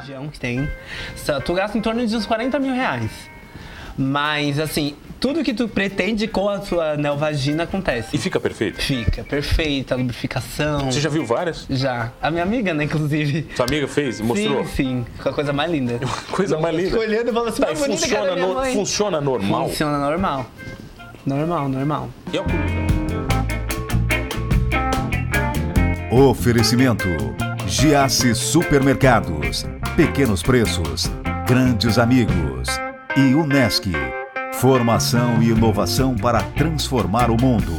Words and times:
região 0.00 0.28
que 0.28 0.38
tem. 0.40 0.68
Tu 1.44 1.54
gasta 1.54 1.76
em 1.76 1.80
torno 1.80 2.06
de 2.06 2.14
uns 2.16 2.26
40 2.26 2.58
mil 2.58 2.74
reais. 2.74 3.10
Mas, 4.00 4.60
assim, 4.60 4.94
tudo 5.18 5.42
que 5.42 5.52
tu 5.52 5.66
pretende 5.68 6.28
com 6.28 6.48
a 6.48 6.60
sua 6.60 6.96
neovagina 6.96 7.64
acontece. 7.64 8.14
E 8.14 8.18
fica 8.18 8.38
perfeito? 8.38 8.80
Fica 8.80 9.24
perfeita, 9.24 9.96
lubrificação. 9.96 10.88
Você 10.92 11.00
já 11.00 11.08
viu 11.08 11.26
várias? 11.26 11.66
Já. 11.68 12.12
A 12.22 12.30
minha 12.30 12.44
amiga, 12.44 12.72
né, 12.72 12.84
inclusive. 12.84 13.48
Sua 13.56 13.66
amiga 13.66 13.88
fez? 13.88 14.20
Mostrou? 14.20 14.64
Sim, 14.66 14.72
sim. 14.74 15.06
Com 15.20 15.28
a 15.28 15.32
coisa 15.32 15.52
mais 15.52 15.68
linda. 15.72 15.98
Coisa 16.30 16.56
mais 16.60 16.76
linda. 16.76 16.90
Fico 16.90 17.02
olhando 17.02 17.28
e 17.28 17.32
falando 17.32 17.48
assim, 17.48 17.60
Tá, 17.60 17.66
mais 17.66 17.78
bonita 17.80 18.06
que 18.06 18.14
a 18.16 18.20
da 18.20 18.26
funciona, 18.36 18.46
no- 18.66 18.72
funciona 18.72 19.20
normal? 19.20 19.68
Funciona 19.68 19.98
normal. 19.98 20.46
Normal, 21.26 21.68
normal. 21.68 22.10
E 22.32 22.38
comida? 22.38 22.88
Oferecimento: 26.10 27.06
Giasse 27.66 28.34
Supermercados, 28.34 29.66
Pequenos 29.98 30.44
Preços, 30.44 31.10
Grandes 31.44 31.98
Amigos 31.98 32.68
e 33.16 33.34
Unesc. 33.34 33.90
Formação 34.52 35.42
e 35.42 35.48
inovação 35.48 36.14
para 36.14 36.40
transformar 36.40 37.32
o 37.32 37.36
mundo. 37.36 37.72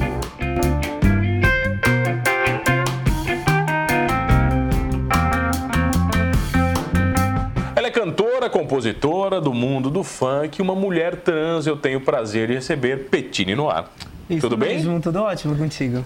Ela 7.74 7.88
é 7.88 7.90
cantora, 7.90 8.50
compositora 8.50 9.40
do 9.40 9.54
mundo 9.54 9.90
do 9.90 10.04
funk, 10.04 10.62
uma 10.62 10.76
mulher 10.76 11.16
trans. 11.22 11.66
Eu 11.66 11.78
tenho 11.78 12.00
o 12.00 12.02
prazer 12.02 12.50
de 12.50 12.56
receber 12.56 13.08
Petine 13.10 13.56
Noir. 13.56 13.86
Isso 14.30 14.42
Tudo 14.42 14.58
bem? 14.58 14.76
mesmo, 14.76 15.00
tudo 15.00 15.22
ótimo 15.22 15.56
contigo. 15.56 16.06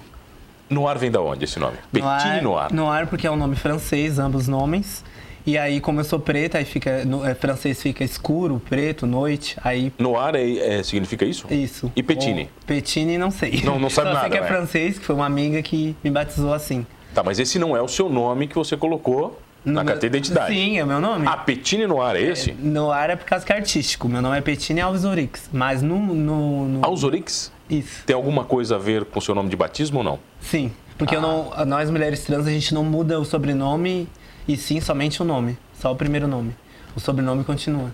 Noir 0.70 1.00
vem 1.00 1.10
da 1.10 1.20
onde 1.20 1.46
esse 1.46 1.58
nome? 1.58 1.78
Petine 1.92 2.40
Noir. 2.40 2.72
Noir 2.72 3.08
porque 3.08 3.26
é 3.26 3.32
um 3.32 3.36
nome 3.36 3.56
francês, 3.56 4.20
ambos 4.20 4.48
nomes. 4.48 5.04
E 5.46 5.58
aí, 5.58 5.82
como 5.82 6.00
eu 6.00 6.04
sou 6.06 6.20
preta, 6.20 6.58
aí 6.58 6.66
fica, 6.66 7.04
no 7.04 7.26
é, 7.26 7.36
francês 7.36 7.82
fica 7.82 8.04
escuro, 8.04 8.62
preto, 8.70 9.06
noite, 9.06 9.58
aí 9.64 9.92
Noir 10.00 10.36
é, 10.36 10.80
é- 10.80 10.84
significa 10.84 11.26
isso? 11.26 11.46
isso. 11.52 11.92
E 11.96 12.02
Petine? 12.02 12.50
Petine 12.66 13.18
não 13.18 13.30
sei. 13.30 13.62
Não- 13.64 13.78
não 13.78 13.90
sabe 13.90 14.08
Só 14.10 14.14
nada, 14.14 14.22
sei 14.22 14.30
que 14.32 14.38
é 14.38 14.42
né? 14.42 14.48
francês, 14.48 14.98
que 15.00 15.06
foi 15.06 15.16
uma 15.16 15.26
amiga 15.26 15.62
que 15.62 15.96
me 16.04 16.10
batizou 16.10 16.54
assim. 16.54 16.86
Tá, 17.14 17.22
mas 17.24 17.40
esse 17.40 17.60
não 17.60 17.76
é 17.76 17.82
o 17.82 17.88
seu 17.90 18.10
nome 18.10 18.48
que 18.48 18.56
você 18.56 18.78
colocou 18.78 19.38
na 19.66 19.72
No 19.82 19.86
meu- 19.86 19.94
carteira 19.94 20.12
de 20.14 20.18
identidade. 20.28 20.54
Sim, 20.54 20.78
é 20.78 20.84
o 20.84 20.88
meu 20.88 21.00
nome. 21.02 21.26
Ah, 21.28 21.36
Petine 21.38 21.86
Noir 21.88 22.16
é 22.16 22.22
esse? 22.22 22.54
Noir 22.54 23.10
é 23.12 23.16
por 23.18 23.26
causa 23.26 23.46
que 23.46 23.52
é 23.52 23.56
artístico. 23.58 24.08
Meu 24.08 24.22
nome 24.22 24.38
é 24.38 24.42
Petine 24.42 24.80
Alves 24.82 25.04
Orix. 25.04 25.50
Mas 25.52 25.82
no, 25.82 26.00
no, 26.00 26.68
no- 26.70 26.86
Alzorix? 26.86 27.52
Isso. 27.70 28.04
Tem 28.06 28.16
alguma 28.16 28.46
coisa 28.46 28.76
a 28.76 28.80
ver 28.80 29.04
com 29.06 29.20
o 29.20 29.22
seu 29.22 29.36
nome 29.36 29.50
de 29.50 29.56
batismo 29.58 30.00
ou 30.00 30.04
não? 30.06 30.20
Sim. 30.40 30.72
Porque 30.98 31.16
eu 31.16 31.22
não, 31.22 31.52
Ah. 31.56 31.66
nós 31.66 31.90
mulheres 31.90 32.24
trans, 32.24 32.46
a 32.48 32.52
gente 32.52 32.74
não 32.74 32.84
muda 32.84 33.20
o 33.20 33.26
sobrenome 33.26 34.08
e 34.48 34.56
sim 34.58 34.80
somente 34.82 35.22
o 35.22 35.26
nome. 35.26 35.58
Só 35.80 35.92
o 35.92 35.96
primeiro 35.96 36.28
nome. 36.28 36.56
O 36.96 37.00
sobrenome 37.00 37.44
continua. 37.44 37.94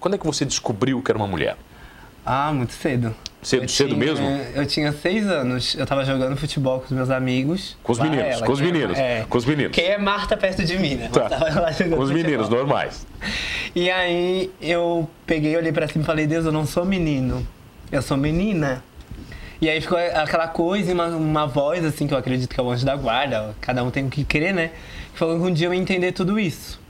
Quando 0.00 0.14
é 0.14 0.18
que 0.18 0.26
você 0.26 0.44
descobriu 0.44 1.00
que 1.02 1.10
era 1.10 1.16
uma 1.18 1.26
mulher? 1.26 1.56
Ah, 2.26 2.52
muito 2.52 2.72
cedo. 2.72 3.14
Cedo- 3.42 3.64
Eu 3.64 3.68
cedo 3.68 3.88
tinha- 3.94 3.98
mesmo? 4.00 4.26
Eu 4.54 4.66
tinha 4.66 4.92
seis 4.92 5.26
anos. 5.26 5.74
Eu 5.74 5.84
tava 5.86 6.04
jogando 6.04 6.34
futebol 6.36 6.78
com 6.80 6.86
os 6.86 6.90
meus 6.92 7.10
amigos. 7.10 7.76
Com 7.82 7.92
os 7.92 7.98
meninos, 7.98 8.24
ela, 8.24 8.46
com 8.46 8.52
os 8.52 8.60
meninos, 8.60 8.98
é. 8.98 9.26
com 9.28 9.36
os 9.38 9.44
meninos. 9.44 9.72
Quem 9.72 9.84
é 9.84 9.98
Marta 9.98 10.34
perto 10.36 10.64
de 10.64 10.78
mim, 10.78 10.94
né? 10.94 11.10
Tá. 11.12 11.24
Eu 11.24 11.28
tava 11.28 11.60
lá 11.60 11.70
jogando 11.70 11.96
Com 11.96 12.02
os 12.02 12.08
futebol. 12.10 12.30
meninos, 12.30 12.48
normais. 12.48 13.06
E 13.74 13.90
aí 13.90 14.50
eu 14.60 15.08
peguei, 15.26 15.54
olhei 15.56 15.72
pra 15.72 15.86
cima 15.86 16.02
e 16.02 16.06
falei, 16.06 16.26
Deus, 16.26 16.46
eu 16.46 16.52
não 16.52 16.64
sou 16.66 16.84
menino, 16.86 17.46
eu 17.92 18.00
sou 18.00 18.16
menina. 18.16 18.82
E 19.60 19.68
aí 19.68 19.80
ficou 19.80 19.98
aquela 19.98 20.48
coisa, 20.48 20.90
e 20.90 20.94
uma, 20.94 21.06
uma 21.08 21.46
voz 21.46 21.84
assim, 21.84 22.06
que 22.06 22.14
eu 22.14 22.18
acredito 22.18 22.52
que 22.54 22.58
é 22.58 22.62
o 22.62 22.70
anjo 22.70 22.84
da 22.86 22.96
guarda, 22.96 23.54
cada 23.60 23.82
um 23.84 23.90
tem 23.90 24.06
o 24.06 24.10
que 24.10 24.24
querer, 24.24 24.52
né? 24.54 24.70
Falou 25.14 25.38
que 25.38 25.46
um 25.46 25.52
dia 25.52 25.68
eu 25.68 25.74
ia 25.74 25.80
entender 25.80 26.12
tudo 26.12 26.38
isso. 26.38 26.80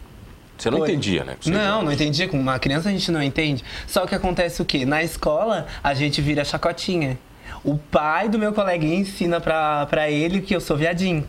Você 0.56 0.70
não 0.70 0.78
Foi. 0.78 0.88
entendia, 0.88 1.24
né? 1.24 1.36
seis 1.40 1.54
Não, 1.54 1.82
não 1.82 1.92
entendia. 1.92 2.28
Com 2.28 2.38
uma 2.38 2.58
criança 2.58 2.88
a 2.88 2.92
gente 2.92 3.10
não 3.10 3.22
entende. 3.22 3.64
Só 3.86 4.06
que 4.06 4.14
acontece 4.14 4.62
o 4.62 4.64
quê? 4.64 4.84
Na 4.86 5.02
escola 5.02 5.66
a 5.82 5.92
gente 5.94 6.20
vira 6.22 6.44
chacotinha. 6.44 7.18
O 7.64 7.76
pai 7.76 8.28
do 8.28 8.38
meu 8.38 8.52
coleguinha 8.52 8.96
ensina 8.96 9.40
pra, 9.40 9.86
pra 9.86 10.10
ele 10.10 10.40
que 10.40 10.54
eu 10.54 10.60
sou 10.60 10.76
viadinho. 10.76 11.28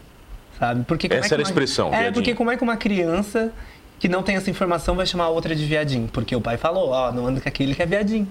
Sabe? 0.59 0.85
Porque 0.85 1.09
como 1.09 1.17
Essa 1.19 1.25
é 1.25 1.29
que 1.29 1.33
era 1.33 1.41
a 1.41 1.45
uma- 1.45 1.49
expressão, 1.49 1.87
É, 1.87 1.91
viadinho. 1.91 2.13
porque 2.13 2.33
como 2.35 2.51
é 2.51 2.55
que 2.57 2.63
uma 2.63 2.77
criança 2.77 3.51
que 3.99 4.07
não 4.07 4.21
tem 4.23 4.35
essa 4.35 4.49
informação 4.49 4.95
vai 4.95 5.05
chamar 5.05 5.25
a 5.25 5.29
outra 5.29 5.55
de 5.55 5.65
viadinho? 5.65 6.07
Porque 6.13 6.35
o 6.35 6.39
pai 6.39 6.55
falou, 6.57 6.89
ó, 6.91 7.11
não 7.11 7.25
anda 7.27 7.41
com 7.41 7.49
aquele 7.49 7.73
que 7.75 7.81
é 7.81 7.85
viadinho. 7.85 8.27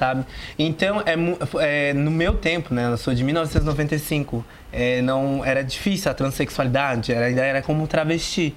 Sabe? 0.00 0.24
Então, 0.58 1.02
é, 1.02 1.14
é, 1.58 1.92
no 1.92 2.10
meu 2.10 2.32
tempo, 2.32 2.72
né? 2.72 2.90
Eu 2.90 2.96
sou 2.96 3.14
de 3.14 3.22
1995. 3.22 4.42
é, 4.72 5.02
não, 5.02 5.44
era 5.44 5.62
difícil 5.62 6.10
a 6.10 6.14
transexualidade, 6.14 7.12
era, 7.12 7.26
ainda 7.26 7.44
era 7.44 7.60
como 7.60 7.86
travesti. 7.86 8.54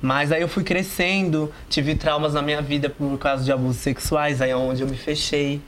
Mas 0.00 0.32
aí 0.32 0.42
eu 0.42 0.48
fui 0.48 0.64
crescendo, 0.64 1.52
tive 1.68 1.94
traumas 1.94 2.34
na 2.34 2.42
minha 2.42 2.60
vida 2.60 2.90
por 2.90 3.16
causa 3.16 3.44
de 3.44 3.52
abusos 3.52 3.76
sexuais, 3.80 4.42
aí 4.42 4.50
é 4.50 4.56
onde 4.56 4.82
eu 4.82 4.88
me 4.88 4.96
fechei. 4.96 5.60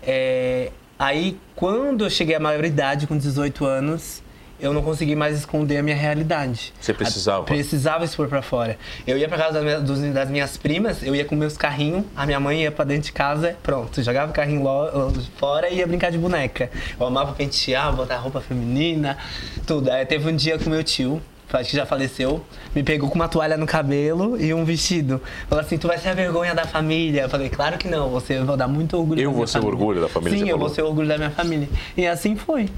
É, 0.00 0.70
aí, 0.96 1.36
quando 1.56 2.04
eu 2.04 2.10
cheguei 2.10 2.36
à 2.36 2.40
maioridade, 2.40 3.08
com 3.08 3.18
18 3.18 3.64
anos, 3.64 4.22
eu 4.60 4.72
não 4.72 4.82
consegui 4.82 5.14
mais 5.16 5.36
esconder 5.38 5.78
a 5.78 5.82
minha 5.82 5.96
realidade. 5.96 6.72
Você 6.80 6.94
precisava? 6.94 7.42
A- 7.42 7.44
precisava 7.44 8.04
expor 8.04 8.28
pra 8.28 8.40
fora. 8.42 8.78
Eu 9.06 9.18
ia 9.18 9.28
pra 9.28 9.36
casa 9.38 9.54
das 9.54 9.62
minhas, 9.64 9.82
dos- 9.82 10.12
das 10.14 10.30
minhas 10.30 10.56
primas, 10.56 11.02
eu 11.02 11.14
ia 11.14 11.24
com 11.24 11.34
meus 11.34 11.56
carrinhos, 11.56 12.04
a 12.16 12.24
minha 12.26 12.38
mãe 12.40 12.62
ia 12.62 12.70
pra 12.72 12.84
dentro 12.84 13.04
de 13.04 13.12
casa, 13.12 13.56
pronto, 13.62 14.02
jogava 14.02 14.30
o 14.30 14.34
carrinho 14.34 14.62
lo- 14.62 15.12
fora 15.38 15.68
e 15.68 15.76
ia 15.78 15.86
brincar 15.86 16.10
de 16.10 16.18
boneca. 16.18 16.70
Eu 16.98 17.06
amava 17.06 17.32
pentear, 17.32 17.92
botar 17.94 18.16
roupa 18.18 18.40
feminina, 18.40 19.18
tudo. 19.66 19.90
Aí 19.90 20.04
teve 20.06 20.28
um 20.30 20.34
dia 20.36 20.58
com 20.58 20.70
meu 20.70 20.82
tio, 20.84 21.20
acho 21.52 21.70
que 21.70 21.76
já 21.76 21.86
faleceu, 21.86 22.44
me 22.74 22.82
pegou 22.82 23.08
com 23.08 23.14
uma 23.14 23.28
toalha 23.28 23.56
no 23.56 23.64
cabelo 23.66 24.36
e 24.40 24.52
um 24.52 24.64
vestido. 24.64 25.22
Falou 25.48 25.64
assim, 25.64 25.78
tu 25.78 25.86
vai 25.86 25.98
ser 25.98 26.08
a 26.08 26.14
vergonha 26.14 26.52
da 26.52 26.64
família. 26.66 27.22
Eu 27.22 27.28
falei, 27.28 27.48
claro 27.48 27.78
que 27.78 27.86
não, 27.86 28.08
você 28.10 28.40
vai 28.40 28.56
dar 28.56 28.66
muito 28.66 28.96
orgulho 28.98 29.20
Eu 29.20 29.30
vou 29.30 29.46
ser 29.46 29.54
família. 29.60 29.72
orgulho 29.74 30.00
da 30.00 30.08
família, 30.08 30.36
Sim, 30.38 30.44
eu 30.44 30.56
falou. 30.56 30.66
vou 30.66 30.74
ser 30.74 30.82
orgulho 30.82 31.06
da 31.06 31.16
minha 31.16 31.30
família. 31.30 31.68
E 31.96 32.06
assim 32.08 32.34
foi. 32.34 32.68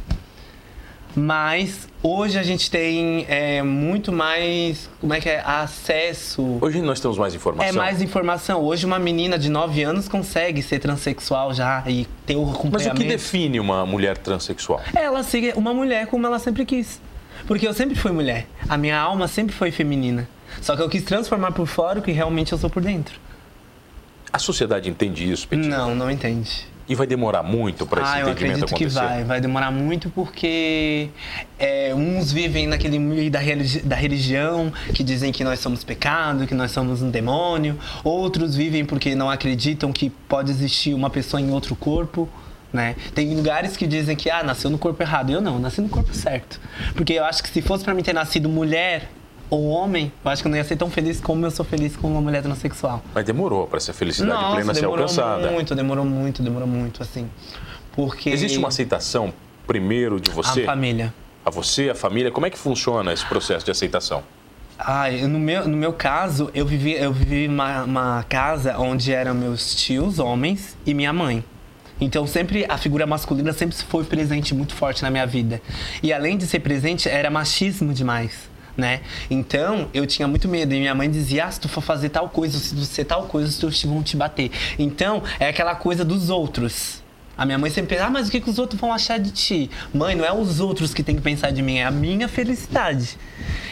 Mas 1.16 1.88
hoje 2.03 2.38
a 2.38 2.43
gente 2.43 2.71
tem 2.71 3.25
é, 3.27 3.62
muito 3.62 4.12
mais, 4.12 4.91
como 5.00 5.15
é 5.15 5.21
que 5.21 5.31
é, 5.31 5.41
acesso. 5.41 6.59
Hoje 6.60 6.82
nós 6.82 7.00
temos 7.00 7.16
mais 7.16 7.34
informação. 7.34 7.66
É 7.66 7.72
mais 7.72 8.03
informação. 8.03 8.62
Hoje 8.62 8.84
uma 8.84 8.99
menina 8.99 9.38
de 9.38 9.49
9 9.49 9.82
anos 9.82 10.09
consegue 10.09 10.62
ser 10.62 10.78
transexual 10.78 11.54
já 11.54 11.82
e 11.87 12.06
ter 12.27 12.37
o 12.37 12.43
acompanhamento. 12.43 12.75
Mas 12.75 12.87
o 12.88 12.94
que 12.94 13.04
define 13.04 13.59
uma 13.59 13.87
mulher 13.87 14.19
transexual? 14.19 14.82
Ela 14.94 15.22
ser 15.22 15.54
uma 15.56 15.72
mulher 15.72 16.06
como 16.06 16.27
ela 16.27 16.38
sempre 16.38 16.66
quis. 16.66 17.00
Porque 17.47 17.66
eu 17.66 17.72
sempre 17.72 17.94
fui 17.94 18.12
mulher. 18.12 18.47
A 18.69 18.77
minha 18.77 18.98
alma 18.98 19.27
sempre 19.27 19.54
foi 19.54 19.71
feminina. 19.71 20.28
Só 20.60 20.77
que 20.77 20.83
eu 20.83 20.88
quis 20.88 21.03
transformar 21.03 21.53
por 21.53 21.66
fora 21.66 21.98
o 21.98 22.03
que 22.03 22.12
realmente 22.12 22.53
eu 22.53 22.59
sou 22.59 22.69
por 22.69 22.83
dentro. 22.83 23.19
A 24.31 24.38
sociedade 24.38 24.91
entende 24.91 25.31
isso, 25.31 25.48
Petit? 25.48 25.66
Não, 25.66 25.94
não 25.94 26.10
entende. 26.10 26.66
E 26.88 26.94
vai 26.94 27.06
demorar 27.06 27.42
muito 27.42 27.84
para 27.84 28.02
esse 28.02 28.10
Ah, 28.12 28.20
eu 28.20 28.28
entendimento 28.28 28.64
acredito 28.64 28.78
que 28.78 28.84
acontecer? 28.84 29.00
vai. 29.14 29.24
Vai 29.24 29.41
demorar 29.41 29.70
muito 29.72 30.08
porque 30.10 31.08
é, 31.58 31.92
uns 31.94 32.30
vivem 32.32 32.66
naquele 32.69 32.98
meio 32.98 33.28
da, 33.30 33.41
religi- 33.41 33.80
da 33.80 33.97
religião 33.97 34.72
que 34.94 35.02
dizem 35.02 35.32
que 35.32 35.42
nós 35.42 35.58
somos 35.58 35.82
pecado, 35.82 36.47
que 36.47 36.54
nós 36.54 36.70
somos 36.70 37.02
um 37.02 37.10
demônio. 37.10 37.76
Outros 38.04 38.54
vivem 38.54 38.84
porque 38.84 39.14
não 39.16 39.28
acreditam 39.28 39.92
que 39.92 40.10
pode 40.10 40.50
existir 40.52 40.94
uma 40.94 41.10
pessoa 41.10 41.41
em 41.41 41.50
outro 41.50 41.74
corpo. 41.74 42.28
Né? 42.72 42.94
Tem 43.14 43.34
lugares 43.34 43.76
que 43.76 43.86
dizem 43.86 44.14
que 44.14 44.28
ah, 44.30 44.42
nasceu 44.44 44.68
no 44.70 44.78
corpo 44.78 45.03
errado. 45.03 45.30
Eu 45.30 45.41
não, 45.41 45.58
nasci 45.58 45.80
no 45.80 45.88
corpo 45.88 46.14
certo. 46.14 46.60
Porque 46.94 47.14
eu 47.14 47.24
acho 47.24 47.42
que 47.42 47.48
se 47.48 47.62
fosse 47.62 47.82
pra 47.82 47.94
mim 47.94 48.03
ter 48.03 48.12
nascido 48.12 48.48
mulher 48.48 49.08
ou 49.49 49.67
homem, 49.69 50.12
eu 50.25 50.31
acho 50.31 50.43
que 50.43 50.49
eu 50.49 50.51
não 50.51 50.59
ia 50.59 50.65
ser 50.65 50.77
tão 50.77 50.91
feliz 50.91 51.21
como 51.21 51.45
eu 51.47 51.51
sou 51.51 51.65
feliz 51.65 51.97
com 51.97 52.09
uma 52.09 52.21
mulher 52.21 52.43
transexual. 52.43 53.03
Mas 53.15 53.25
demorou 53.25 53.67
para 53.67 53.79
essa 53.79 53.93
felicidade 53.93 54.41
Nossa, 54.41 54.55
plena 54.55 54.75
ser 54.75 54.81
demorou 54.81 55.05
alcançada. 55.05 55.51
muito, 55.51 55.75
demorou 55.75 56.05
muito, 56.05 56.43
demorou 56.43 56.69
muito, 56.69 57.03
assim. 57.03 57.29
Porque... 57.93 58.31
Existe 58.31 58.59
uma 58.59 58.69
aceitação 58.69 59.33
primeiro 59.67 60.21
de 60.21 60.31
você? 60.31 60.62
A 60.62 60.67
família. 60.67 61.15
A 61.45 61.51
você, 61.51 61.91
a 61.91 61.95
família? 61.95 62.31
Como 62.31 62.47
é 62.47 62.51
que 62.51 62.59
funciona 62.59 63.12
esse 63.12 63.25
processo 63.25 63.65
de 63.65 63.71
aceitação? 63.71 64.23
Ah, 64.79 65.11
no 65.11 65.39
meu, 65.39 65.67
no 65.67 65.77
meu 65.77 65.93
caso, 65.93 66.51
eu 66.53 66.67
vivi, 66.67 66.93
eu 66.93 67.13
vivi 67.13 67.49
uma, 67.49 67.84
uma 67.84 68.22
casa 68.28 68.77
onde 68.78 69.13
eram 69.13 69.34
meus 69.34 69.75
tios, 69.75 70.19
homens, 70.19 70.77
e 70.84 70.92
minha 70.92 71.13
mãe. 71.13 71.42
Então 71.99 72.27
sempre 72.27 72.66
a 72.69 72.77
figura 72.77 73.07
masculina 73.07 73.53
sempre 73.54 73.75
foi 73.75 74.04
presente 74.04 74.54
muito 74.54 74.75
forte 74.75 75.03
na 75.03 75.10
minha 75.10 75.27
vida. 75.27 75.63
E 76.03 76.13
além 76.13 76.37
de 76.37 76.47
ser 76.47 76.60
presente, 76.60 77.09
era 77.09 77.31
machismo 77.31 77.95
demais. 77.95 78.51
Né? 78.77 79.01
Então 79.31 79.89
eu 79.95 80.07
tinha 80.07 80.28
muito 80.28 80.49
medo. 80.49 80.75
E 80.75 80.78
minha 80.78 80.95
mãe 80.95 81.11
dizia: 81.11 81.47
ah, 81.47 81.51
se 81.51 81.61
tu 81.61 81.69
for 81.69 81.81
fazer 81.81 82.11
tal 82.11 82.28
coisa, 82.28 82.59
se 82.59 82.75
tu 82.75 82.83
ser 82.83 83.05
tal 83.05 83.25
coisa, 83.25 83.49
os 83.49 83.57
teus 83.57 83.83
vão 83.84 84.03
te 84.03 84.17
bater. 84.17 84.51
Então 84.78 85.23
é 85.41 85.49
aquela 85.49 85.75
coisa 85.75 86.05
dos 86.05 86.28
outros. 86.28 87.03
A 87.39 87.45
minha 87.45 87.59
mãe 87.59 87.71
sempre 87.71 87.95
pensa, 87.95 88.07
ah, 88.07 88.11
mas 88.11 88.28
o 88.28 88.31
que, 88.31 88.41
que 88.41 88.49
os 88.49 88.59
outros 88.59 88.81
vão 88.81 88.93
achar 88.93 89.19
de 89.19 89.31
ti? 89.31 89.71
Mãe, 89.93 90.15
não 90.15 90.25
é 90.25 90.33
os 90.33 90.59
outros 90.59 90.95
que 90.95 91.03
tem 91.03 91.15
que 91.15 91.21
pensar 91.21 91.51
de 91.51 91.61
mim, 91.61 91.77
é 91.77 91.84
a 91.84 91.91
minha 91.91 92.28
felicidade. 92.28 93.19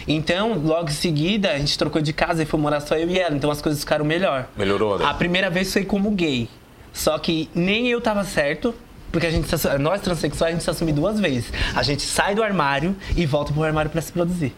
Então, 0.06 0.60
logo 0.62 0.90
em 0.90 0.92
seguida, 0.92 1.50
a 1.50 1.58
gente 1.58 1.78
trocou 1.78 2.02
de 2.02 2.12
casa 2.12 2.42
e 2.42 2.46
foi 2.46 2.60
morar 2.60 2.80
só 2.80 2.94
eu 2.94 3.08
e 3.08 3.18
ela. 3.18 3.34
Então 3.34 3.50
as 3.50 3.62
coisas 3.62 3.80
ficaram 3.80 4.04
melhor. 4.04 4.48
Melhorou, 4.54 4.98
né? 4.98 5.06
A 5.06 5.14
primeira 5.14 5.48
vez 5.48 5.72
foi 5.72 5.82
como 5.82 6.10
gay. 6.10 6.46
Só 6.92 7.18
que 7.18 7.48
nem 7.54 7.88
eu 7.88 8.02
tava 8.02 8.22
certo, 8.22 8.74
porque 9.10 9.26
a 9.26 9.30
gente 9.30 9.48
nós 9.80 10.00
transexuais 10.02 10.50
a 10.50 10.52
gente 10.52 10.64
se 10.64 10.70
assume 10.70 10.92
duas 10.92 11.18
vezes. 11.18 11.50
A 11.74 11.82
gente 11.82 12.02
sai 12.02 12.34
do 12.34 12.42
armário 12.42 12.94
e 13.16 13.24
volta 13.24 13.50
pro 13.50 13.62
armário 13.62 13.90
para 13.90 14.02
se 14.02 14.12
produzir. 14.12 14.54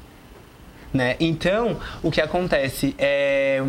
Né? 0.97 1.17
Então, 1.21 1.77
o 2.03 2.11
que 2.11 2.21
acontece 2.21 2.95
é 2.99 3.63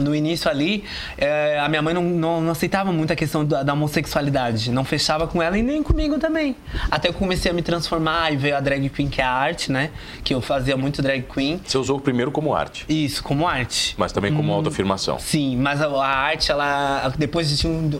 no 0.00 0.14
início 0.14 0.50
ali, 0.50 0.84
é, 1.16 1.58
a 1.58 1.68
minha 1.68 1.82
mãe 1.82 1.94
não, 1.94 2.02
não, 2.02 2.40
não, 2.40 2.52
aceitava 2.52 2.92
muito 2.92 3.12
a 3.12 3.16
questão 3.16 3.44
da, 3.44 3.62
da, 3.62 3.72
homossexualidade. 3.72 4.70
Não 4.70 4.84
fechava 4.84 5.26
com 5.26 5.42
ela 5.42 5.56
e 5.58 5.62
nem 5.62 5.82
comigo 5.82 6.18
também. 6.18 6.56
Até 6.90 7.08
que 7.08 7.14
eu 7.14 7.18
comecei 7.18 7.50
a 7.50 7.54
me 7.54 7.62
transformar 7.62 8.32
e 8.32 8.36
veio 8.36 8.56
a 8.56 8.60
drag 8.60 8.88
queen, 8.88 9.08
que 9.08 9.20
é 9.20 9.24
a 9.24 9.30
arte, 9.30 9.70
né? 9.70 9.90
Que 10.24 10.34
eu 10.34 10.40
fazia 10.40 10.76
muito 10.76 11.02
drag 11.02 11.22
queen. 11.22 11.60
Você 11.64 11.78
usou 11.78 12.00
primeiro 12.00 12.30
como 12.30 12.54
arte? 12.54 12.84
Isso, 12.88 13.22
como 13.22 13.46
arte. 13.46 13.94
Mas 13.98 14.12
também 14.12 14.32
como 14.32 14.52
hum, 14.52 14.56
autoafirmação? 14.56 15.18
Sim, 15.18 15.56
mas 15.56 15.80
a, 15.80 15.88
a, 15.88 16.06
arte, 16.06 16.50
ela. 16.50 17.12
Depois 17.18 17.58
de 17.58 17.66
um, 17.66 17.90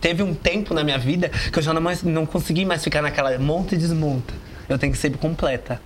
teve 0.00 0.22
um 0.22 0.34
tempo 0.34 0.74
na 0.74 0.82
minha 0.82 0.98
vida 0.98 1.28
que 1.28 1.58
eu 1.58 1.62
já 1.62 1.72
não, 1.72 1.80
mais, 1.80 2.02
não 2.02 2.26
consegui 2.26 2.64
mais 2.64 2.82
ficar 2.82 3.02
naquela 3.02 3.38
monta 3.38 3.74
e 3.74 3.78
desmonta. 3.78 4.34
Eu 4.68 4.78
tenho 4.78 4.92
que 4.92 4.98
ser 4.98 5.16
completa. 5.16 5.80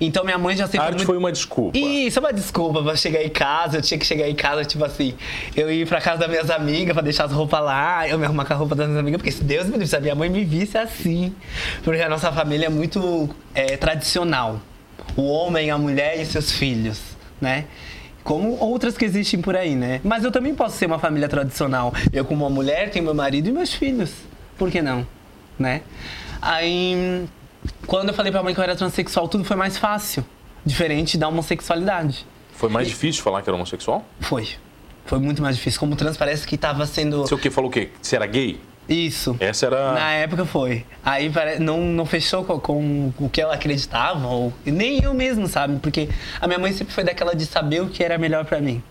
Então 0.00 0.24
minha 0.24 0.38
mãe 0.38 0.56
já 0.56 0.66
sempre. 0.66 0.78
A 0.78 0.82
arte 0.84 0.96
muito... 0.96 1.06
foi 1.06 1.16
uma 1.16 1.30
desculpa. 1.30 1.76
Isso, 1.76 2.18
é 2.18 2.20
uma 2.20 2.32
desculpa 2.32 2.82
pra 2.82 2.96
chegar 2.96 3.22
em 3.22 3.28
casa. 3.28 3.78
Eu 3.78 3.82
tinha 3.82 3.98
que 3.98 4.06
chegar 4.06 4.28
em 4.28 4.34
casa, 4.34 4.64
tipo 4.64 4.84
assim, 4.84 5.14
eu 5.54 5.70
ir 5.70 5.86
pra 5.86 6.00
casa 6.00 6.20
das 6.20 6.28
minhas 6.28 6.50
amigas 6.50 6.94
pra 6.94 7.02
deixar 7.02 7.24
as 7.24 7.32
roupas 7.32 7.62
lá, 7.62 8.08
eu 8.08 8.18
me 8.18 8.24
arrumar 8.24 8.44
com 8.44 8.52
a 8.52 8.56
roupa 8.56 8.74
das 8.74 8.86
minhas 8.86 9.00
amigas, 9.00 9.18
porque 9.18 9.32
se 9.32 9.44
Deus 9.44 9.66
me 9.66 9.72
livre, 9.72 9.86
se 9.86 9.96
a 9.96 10.00
minha 10.00 10.14
mãe 10.14 10.30
me 10.30 10.44
visse 10.44 10.78
assim. 10.78 11.34
Porque 11.82 12.00
a 12.00 12.08
nossa 12.08 12.32
família 12.32 12.66
é 12.66 12.70
muito 12.70 13.28
é, 13.54 13.76
tradicional. 13.76 14.60
O 15.16 15.28
homem, 15.28 15.70
a 15.70 15.78
mulher 15.78 16.20
e 16.20 16.24
seus 16.24 16.52
filhos, 16.52 17.00
né? 17.40 17.66
como 18.22 18.56
outras 18.60 18.96
que 18.96 19.04
existem 19.04 19.40
por 19.40 19.56
aí, 19.56 19.74
né? 19.74 20.00
Mas 20.04 20.24
eu 20.24 20.30
também 20.30 20.54
posso 20.54 20.76
ser 20.76 20.86
uma 20.86 20.98
família 20.98 21.28
tradicional. 21.28 21.92
Eu, 22.12 22.24
como 22.24 22.44
uma 22.44 22.54
mulher, 22.54 22.90
tenho 22.90 23.04
meu 23.04 23.14
marido 23.14 23.48
e 23.48 23.52
meus 23.52 23.72
filhos. 23.72 24.12
Por 24.58 24.70
que 24.70 24.82
não? 24.82 25.06
Né? 25.58 25.82
Aí 26.40 27.26
quando 27.86 28.08
eu 28.08 28.14
falei 28.14 28.30
pra 28.30 28.42
mãe 28.42 28.54
que 28.54 28.60
eu 28.60 28.64
era 28.64 28.76
transexual, 28.76 29.28
tudo 29.28 29.44
foi 29.44 29.56
mais 29.56 29.76
fácil. 29.76 30.24
Diferente 30.64 31.16
da 31.16 31.28
homossexualidade. 31.28 32.26
Foi 32.52 32.68
mais 32.68 32.86
e... 32.86 32.90
difícil 32.90 33.22
falar 33.22 33.42
que 33.42 33.48
era 33.48 33.56
homossexual? 33.56 34.04
Foi. 34.20 34.48
Foi 35.06 35.18
muito 35.18 35.40
mais 35.42 35.56
difícil. 35.56 35.80
Como 35.80 35.96
trans 35.96 36.16
parece 36.16 36.46
que 36.46 36.56
tava 36.56 36.86
sendo. 36.86 37.22
Você 37.22 37.34
o 37.34 37.38
que? 37.38 37.50
Falou 37.50 37.70
o 37.70 37.72
quê? 37.72 37.90
Você 38.00 38.16
era 38.16 38.26
gay? 38.26 38.60
Isso. 38.88 39.36
Essa 39.38 39.66
era. 39.66 39.92
Na 39.92 40.12
época 40.12 40.44
foi. 40.44 40.84
Aí 41.04 41.30
não, 41.60 41.80
não 41.80 42.04
fechou 42.04 42.44
com, 42.44 42.58
com 42.58 43.12
o 43.18 43.28
que 43.30 43.40
ela 43.40 43.54
acreditava, 43.54 44.26
ou 44.26 44.52
nem 44.64 45.02
eu 45.02 45.14
mesmo, 45.14 45.46
sabe? 45.46 45.78
Porque 45.78 46.08
a 46.40 46.46
minha 46.46 46.58
mãe 46.58 46.72
sempre 46.72 46.92
foi 46.92 47.04
daquela 47.04 47.34
de 47.34 47.46
saber 47.46 47.82
o 47.82 47.88
que 47.88 48.02
era 48.02 48.18
melhor 48.18 48.44
para 48.44 48.60
mim. 48.60 48.82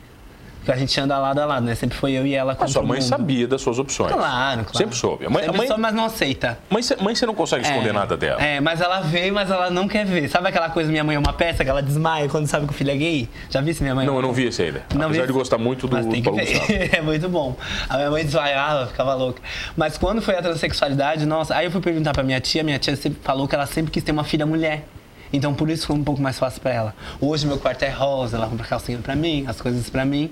Porque 0.59 0.71
a 0.71 0.75
gente 0.75 0.99
anda 0.99 1.17
lado 1.17 1.39
a 1.39 1.45
lado, 1.45 1.65
né? 1.65 1.73
Sempre 1.73 1.97
foi 1.97 2.11
eu 2.11 2.27
e 2.27 2.35
ela 2.35 2.53
com 2.53 2.63
A 2.63 2.67
sua 2.67 2.83
mãe 2.83 3.01
sabia 3.01 3.47
das 3.47 3.61
suas 3.61 3.79
opções. 3.79 4.11
Claro, 4.11 4.63
claro. 4.63 4.77
Sempre 4.77 4.95
soube. 4.95 5.25
A 5.25 5.29
mãe, 5.29 5.43
Sempre 5.43 5.55
a 5.55 5.57
mãe... 5.57 5.67
soube, 5.67 5.81
mas 5.81 5.93
não 5.93 6.05
aceita. 6.05 6.59
Mãe, 6.69 6.83
mãe 7.01 7.15
você 7.15 7.25
não 7.25 7.33
consegue 7.33 7.63
esconder 7.65 7.89
é, 7.89 7.93
nada 7.93 8.17
dela. 8.17 8.41
É, 8.41 8.59
mas 8.59 8.81
ela 8.81 8.99
vê, 9.01 9.31
mas 9.31 9.49
ela 9.49 9.69
não 9.69 9.87
quer 9.87 10.05
ver. 10.05 10.27
Sabe 10.29 10.49
aquela 10.49 10.69
coisa, 10.69 10.91
minha 10.91 11.03
mãe 11.03 11.15
é 11.15 11.19
uma 11.19 11.33
peça, 11.33 11.63
que 11.63 11.69
ela 11.69 11.81
desmaia 11.81 12.27
quando 12.27 12.47
sabe 12.47 12.65
que 12.67 12.73
o 12.73 12.75
filho 12.75 12.91
é 12.91 12.95
gay? 12.95 13.29
Já 13.49 13.61
vi 13.61 13.73
se 13.73 13.81
minha 13.81 13.95
mãe? 13.95 14.05
Não, 14.05 14.15
eu 14.15 14.21
não 14.21 14.33
vi 14.33 14.47
esse 14.47 14.61
ainda. 14.61 14.83
Não 14.93 15.07
Apesar 15.07 15.21
vi 15.21 15.27
de 15.27 15.33
gostar 15.33 15.57
muito 15.57 15.87
do, 15.87 15.95
mas 15.95 16.05
do 16.05 16.11
que 16.11 16.29
É 16.95 17.01
muito 17.01 17.29
bom. 17.29 17.55
A 17.87 17.97
minha 17.97 18.11
mãe 18.11 18.23
desmaiava, 18.23 18.87
ficava 18.87 19.13
louca. 19.13 19.41
Mas 19.75 19.97
quando 19.97 20.21
foi 20.21 20.35
a 20.35 20.41
transexualidade, 20.41 21.25
nossa, 21.25 21.55
aí 21.55 21.65
eu 21.65 21.71
fui 21.71 21.81
perguntar 21.81 22.13
pra 22.13 22.23
minha 22.23 22.39
tia, 22.39 22.63
minha 22.63 22.79
tia 22.79 22.95
sempre 22.95 23.19
falou 23.23 23.47
que 23.47 23.55
ela 23.55 23.65
sempre 23.65 23.91
quis 23.91 24.03
ter 24.03 24.11
uma 24.11 24.23
filha 24.23 24.45
mulher. 24.45 24.83
Então 25.31 25.53
por 25.53 25.69
isso 25.69 25.87
foi 25.87 25.95
um 25.95 26.03
pouco 26.03 26.21
mais 26.21 26.37
fácil 26.37 26.61
para 26.61 26.73
ela. 26.73 26.95
Hoje 27.19 27.45
meu 27.45 27.57
quarto 27.57 27.83
é 27.83 27.89
rosa, 27.89 28.37
ela 28.37 28.47
compra 28.47 28.65
calcinha 28.65 28.97
para 28.99 29.15
mim, 29.15 29.45
as 29.47 29.61
coisas 29.61 29.89
para 29.89 30.05
mim. 30.05 30.31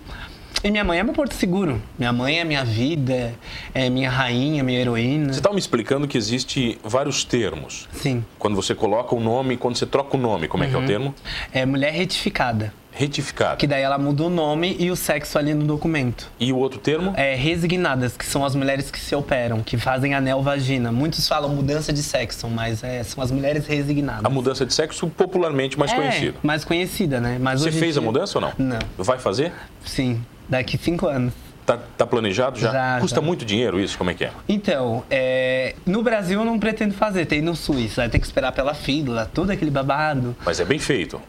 E 0.63 0.71
minha 0.71 0.83
mãe 0.83 0.97
é 0.97 1.03
meu 1.03 1.13
porto 1.13 1.33
seguro. 1.35 1.79
Minha 1.99 2.11
mãe 2.11 2.39
é 2.39 2.43
minha 2.43 2.65
vida, 2.65 3.35
é 3.75 3.89
minha 3.89 4.09
rainha, 4.09 4.63
minha 4.63 4.79
heroína. 4.79 5.31
Você 5.31 5.39
estava 5.39 5.53
me 5.53 5.59
explicando 5.59 6.07
que 6.07 6.17
existe 6.17 6.79
vários 6.83 7.23
termos. 7.23 7.87
Sim. 7.93 8.25
Quando 8.39 8.55
você 8.55 8.73
coloca 8.73 9.13
o 9.13 9.19
nome, 9.19 9.55
quando 9.55 9.75
você 9.75 9.85
troca 9.85 10.17
o 10.17 10.19
nome, 10.19 10.47
como 10.47 10.63
uhum. 10.63 10.69
é 10.69 10.71
que 10.71 10.75
é 10.75 10.79
o 10.79 10.81
uhum. 10.81 10.87
termo? 10.87 11.15
É 11.53 11.65
mulher 11.65 11.93
retificada. 11.93 12.73
Retificada. 12.97 13.57
Que 13.57 13.67
daí 13.67 13.83
ela 13.83 13.99
muda 13.99 14.23
o 14.23 14.29
nome 14.29 14.75
e 14.79 14.89
o 14.89 14.95
sexo 14.95 15.37
ali 15.37 15.53
no 15.53 15.63
documento. 15.65 16.31
E 16.39 16.51
o 16.51 16.57
outro 16.57 16.79
termo? 16.79 17.13
É 17.15 17.35
resignadas, 17.35 18.17
que 18.17 18.25
são 18.25 18.43
as 18.43 18.55
mulheres 18.55 18.89
que 18.89 18.99
se 18.99 19.13
operam, 19.13 19.61
que 19.61 19.77
fazem 19.77 20.15
anel 20.15 20.41
vagina. 20.41 20.91
Muitos 20.91 21.27
falam 21.27 21.47
mudança 21.49 21.93
de 21.93 22.01
sexo, 22.01 22.49
mas 22.49 22.83
é, 22.83 23.03
são 23.03 23.23
as 23.23 23.29
mulheres 23.29 23.67
resignadas. 23.67 24.25
A 24.25 24.29
mudança 24.29 24.65
de 24.65 24.73
sexo 24.73 25.07
popularmente 25.09 25.77
mais 25.77 25.91
é, 25.91 25.95
conhecida. 25.95 26.39
mais 26.41 26.65
conhecida, 26.65 27.19
né? 27.19 27.37
Mas 27.39 27.61
Você 27.61 27.71
fez 27.71 27.93
dia... 27.93 28.01
a 28.01 28.03
mudança 28.03 28.39
ou 28.39 28.41
não? 28.41 28.53
Não. 28.57 28.79
Vai 28.97 29.19
fazer? 29.19 29.51
Sim. 29.85 30.19
Daqui 30.49 30.75
cinco 30.75 31.05
anos. 31.05 31.33
Tá, 31.67 31.77
tá, 31.77 32.07
planejado 32.07 32.57
já? 32.57 32.71
já 32.71 32.99
Custa 32.99 33.19
já. 33.19 33.21
muito 33.21 33.45
dinheiro 33.45 33.79
isso? 33.79 33.95
Como 33.95 34.09
é 34.09 34.13
que 34.15 34.23
é? 34.23 34.31
Então, 34.49 35.03
é, 35.07 35.75
no 35.85 36.01
Brasil 36.01 36.39
eu 36.39 36.45
não 36.45 36.57
pretendo 36.57 36.95
fazer, 36.95 37.25
tem 37.25 37.41
no 37.41 37.55
SUS. 37.55 37.95
Vai 37.97 38.09
ter 38.09 38.17
que 38.17 38.25
esperar 38.25 38.53
pela 38.53 38.73
fila, 38.73 39.29
todo 39.31 39.51
aquele 39.51 39.69
babado. 39.69 40.35
Mas 40.43 40.59
é 40.59 40.65
bem 40.65 40.79
feito. 40.79 41.21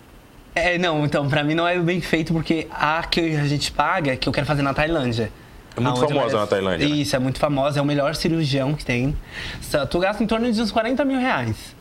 É, 0.58 0.78
não, 0.78 1.04
então, 1.04 1.28
pra 1.28 1.42
mim 1.42 1.54
não 1.54 1.66
é 1.66 1.78
bem 1.78 2.00
feito 2.00 2.32
porque 2.32 2.66
a 2.70 3.02
que 3.02 3.36
a 3.36 3.46
gente 3.46 3.70
paga, 3.72 4.16
que 4.16 4.28
eu 4.28 4.32
quero 4.32 4.46
fazer 4.46 4.62
na 4.62 4.74
Tailândia. 4.74 5.30
É 5.76 5.80
muito 5.80 6.00
famosa 6.00 6.38
na 6.38 6.46
Tailândia. 6.46 6.88
Né? 6.88 6.94
Isso, 6.96 7.12
né? 7.12 7.16
é 7.16 7.20
muito 7.20 7.38
famosa, 7.38 7.78
é 7.78 7.82
o 7.82 7.84
melhor 7.84 8.14
cirurgião 8.14 8.74
que 8.74 8.84
tem. 8.84 9.16
Tu 9.90 9.98
gasta 9.98 10.22
em 10.22 10.26
torno 10.26 10.50
de 10.50 10.60
uns 10.60 10.72
40 10.72 11.04
mil 11.04 11.18
reais. 11.18 11.76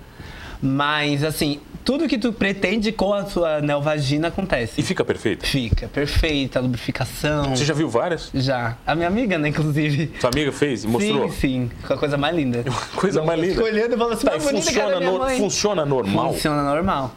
Mas, 0.62 1.24
assim, 1.24 1.60
tudo 1.88 2.08
que 2.08 2.18
tu 2.18 2.34
pretende 2.34 2.92
com 2.92 3.14
a 3.14 3.26
sua 3.26 3.62
neovagina 3.62 4.28
acontece. 4.28 4.82
E 4.82 4.84
fica 4.84 5.06
perfeito? 5.06 5.46
Fica, 5.46 5.88
perfeita, 5.88 6.60
lubrificação. 6.60 7.56
Você 7.56 7.64
já 7.64 7.74
viu 7.74 7.88
várias? 7.90 8.30
Já. 8.34 8.76
A 8.86 8.96
minha 8.96 9.08
amiga, 9.08 9.38
né, 9.38 9.50
inclusive. 9.50 10.12
Sua 10.20 10.30
amiga 10.30 10.52
fez 10.52 10.84
e 10.84 10.88
mostrou? 10.88 11.30
Sim, 11.30 11.38
sim. 11.38 11.72
Com 11.88 11.94
a 11.94 11.98
coisa 11.98 12.18
mais 12.18 12.36
linda. 12.36 12.64
coisa 12.96 13.20
Não, 13.20 13.28
mais 13.28 13.40
linda. 13.40 13.64
olhando 13.64 13.94
e 13.94 13.98
falando 13.98 14.14
assim, 14.14 14.28
tá, 14.28 14.40
funciona, 14.40 15.00
no, 15.00 15.30
funciona 15.38 15.86
normal? 15.86 16.34
Funciona 16.34 16.64
normal. 16.64 17.16